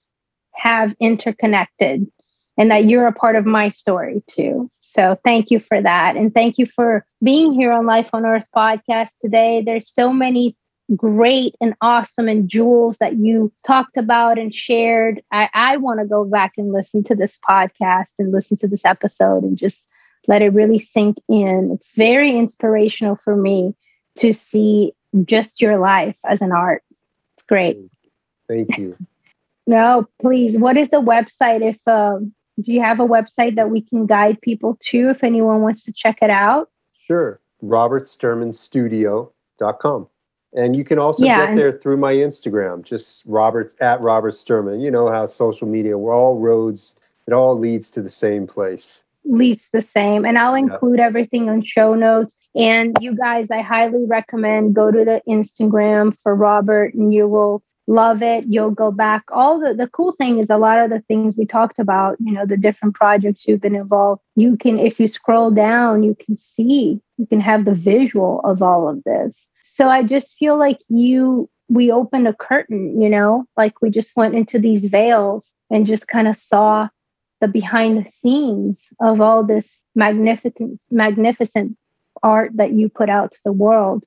[0.54, 2.10] have interconnected
[2.56, 4.68] and that you're a part of my story too.
[4.80, 6.16] So thank you for that.
[6.16, 9.62] And thank you for being here on Life on Earth podcast today.
[9.64, 10.56] There's so many
[10.96, 15.22] great and awesome and jewels that you talked about and shared.
[15.32, 18.84] I, I want to go back and listen to this podcast and listen to this
[18.84, 19.88] episode and just
[20.26, 21.70] let it really sink in.
[21.72, 23.74] It's very inspirational for me
[24.16, 24.92] to see
[25.24, 26.82] just your life as an art.
[27.34, 27.78] It's great.
[28.48, 28.96] Thank you.
[29.68, 30.56] No, please.
[30.56, 31.60] What is the website?
[31.60, 35.60] If um, do you have a website that we can guide people to if anyone
[35.60, 36.70] wants to check it out?
[37.06, 37.38] Sure.
[37.62, 40.08] RobertSturmanStudio.com.
[40.54, 44.80] And you can also Yeah, get there through my Instagram, just Robert at Robert Sturman.
[44.82, 49.04] You know how social media, we're all roads, it all leads to the same place.
[49.24, 50.24] leads the same.
[50.24, 50.60] And I'll Yeah.
[50.60, 52.34] include everything on show notes.
[52.54, 57.62] And you guys, I highly recommend go to the Instagram for Robert and you will
[57.86, 58.46] love it.
[58.48, 59.24] You'll go back.
[59.30, 62.32] All the, the cool thing is a lot of the things we talked about, you
[62.32, 64.22] know, the different projects you've been involved.
[64.34, 68.62] You can, if you scroll down, you can see, you can have the visual of
[68.62, 69.46] all of this.
[69.78, 74.16] So I just feel like you, we opened a curtain, you know, like we just
[74.16, 76.88] went into these veils and just kind of saw
[77.40, 81.76] the behind the scenes of all this magnificent magnificent
[82.24, 84.02] art that you put out to the world.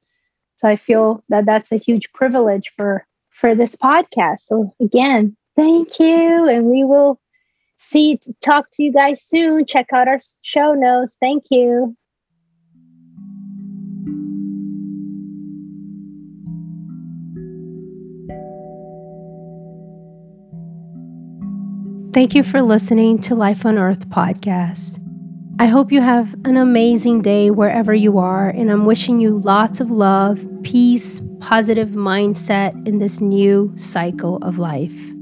[0.58, 4.42] So i feel that that's a huge privilege for for this podcast.
[4.48, 7.22] So again thank you and we will
[7.78, 9.66] see talk to you guys soon.
[9.66, 11.16] Check out our show notes.
[11.22, 11.96] Thank you
[22.14, 25.00] Thank you for listening to Life on Earth podcast.
[25.60, 29.80] I hope you have an amazing day wherever you are, and I'm wishing you lots
[29.80, 35.14] of love, peace, positive mindset in this new cycle of life.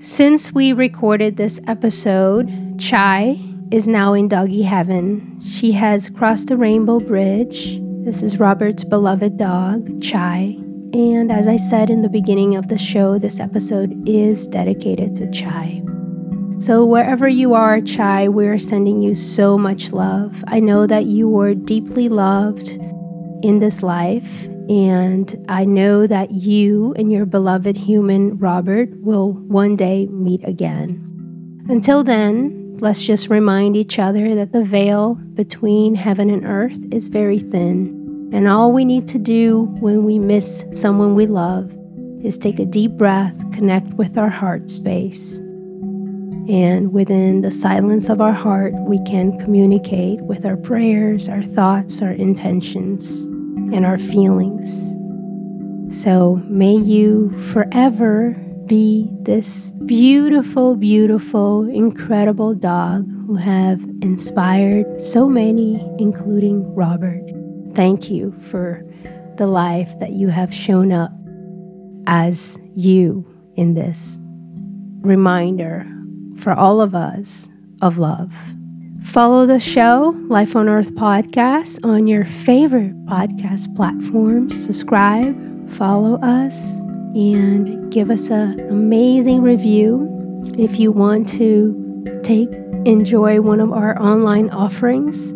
[0.00, 3.38] Since we recorded this episode, Chai
[3.70, 5.40] is now in doggy heaven.
[5.40, 7.78] She has crossed the rainbow bridge.
[8.04, 10.56] This is Robert's beloved dog, Chai.
[10.92, 15.30] And as I said in the beginning of the show, this episode is dedicated to
[15.30, 15.80] Chai.
[16.60, 20.42] So, wherever you are, Chai, we're sending you so much love.
[20.46, 22.68] I know that you were deeply loved
[23.42, 29.76] in this life, And I know that you and your beloved human Robert will one
[29.76, 31.00] day meet again.
[31.68, 37.08] Until then, let's just remind each other that the veil between heaven and earth is
[37.08, 38.30] very thin.
[38.32, 41.76] And all we need to do when we miss someone we love
[42.24, 45.42] is take a deep breath, connect with our heart space.
[46.48, 52.02] And within the silence of our heart, we can communicate with our prayers, our thoughts,
[52.02, 53.20] our intentions
[53.72, 54.94] and our feelings.
[56.02, 58.32] So may you forever
[58.66, 67.22] be this beautiful, beautiful, incredible dog who have inspired so many, including Robert.
[67.72, 68.84] Thank you for
[69.36, 71.10] the life that you have shown up
[72.06, 73.26] as you
[73.56, 74.18] in this
[75.00, 75.86] reminder
[76.38, 77.48] for all of us
[77.82, 78.32] of love.
[79.02, 84.64] Follow the show, Life on Earth podcast, on your favorite podcast platforms.
[84.64, 86.80] Subscribe, follow us,
[87.14, 90.10] and give us an amazing review.
[90.58, 92.48] If you want to take
[92.86, 95.32] enjoy one of our online offerings,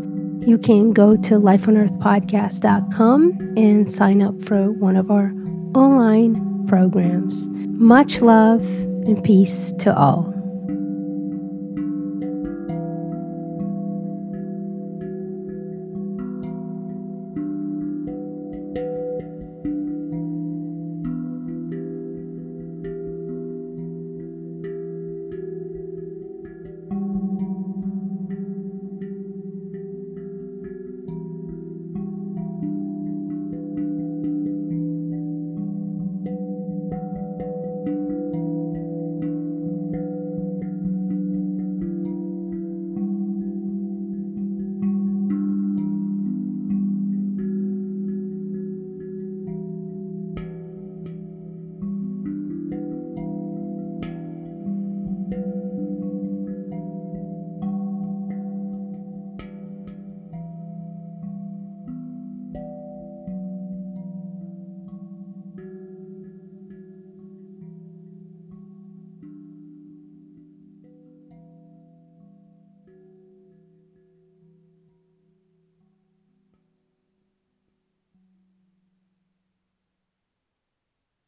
[0.49, 5.33] you can go to lifeonearthpodcast.com and sign up for one of our
[5.75, 7.47] online programs.
[7.49, 8.67] Much love
[9.07, 10.38] and peace to all.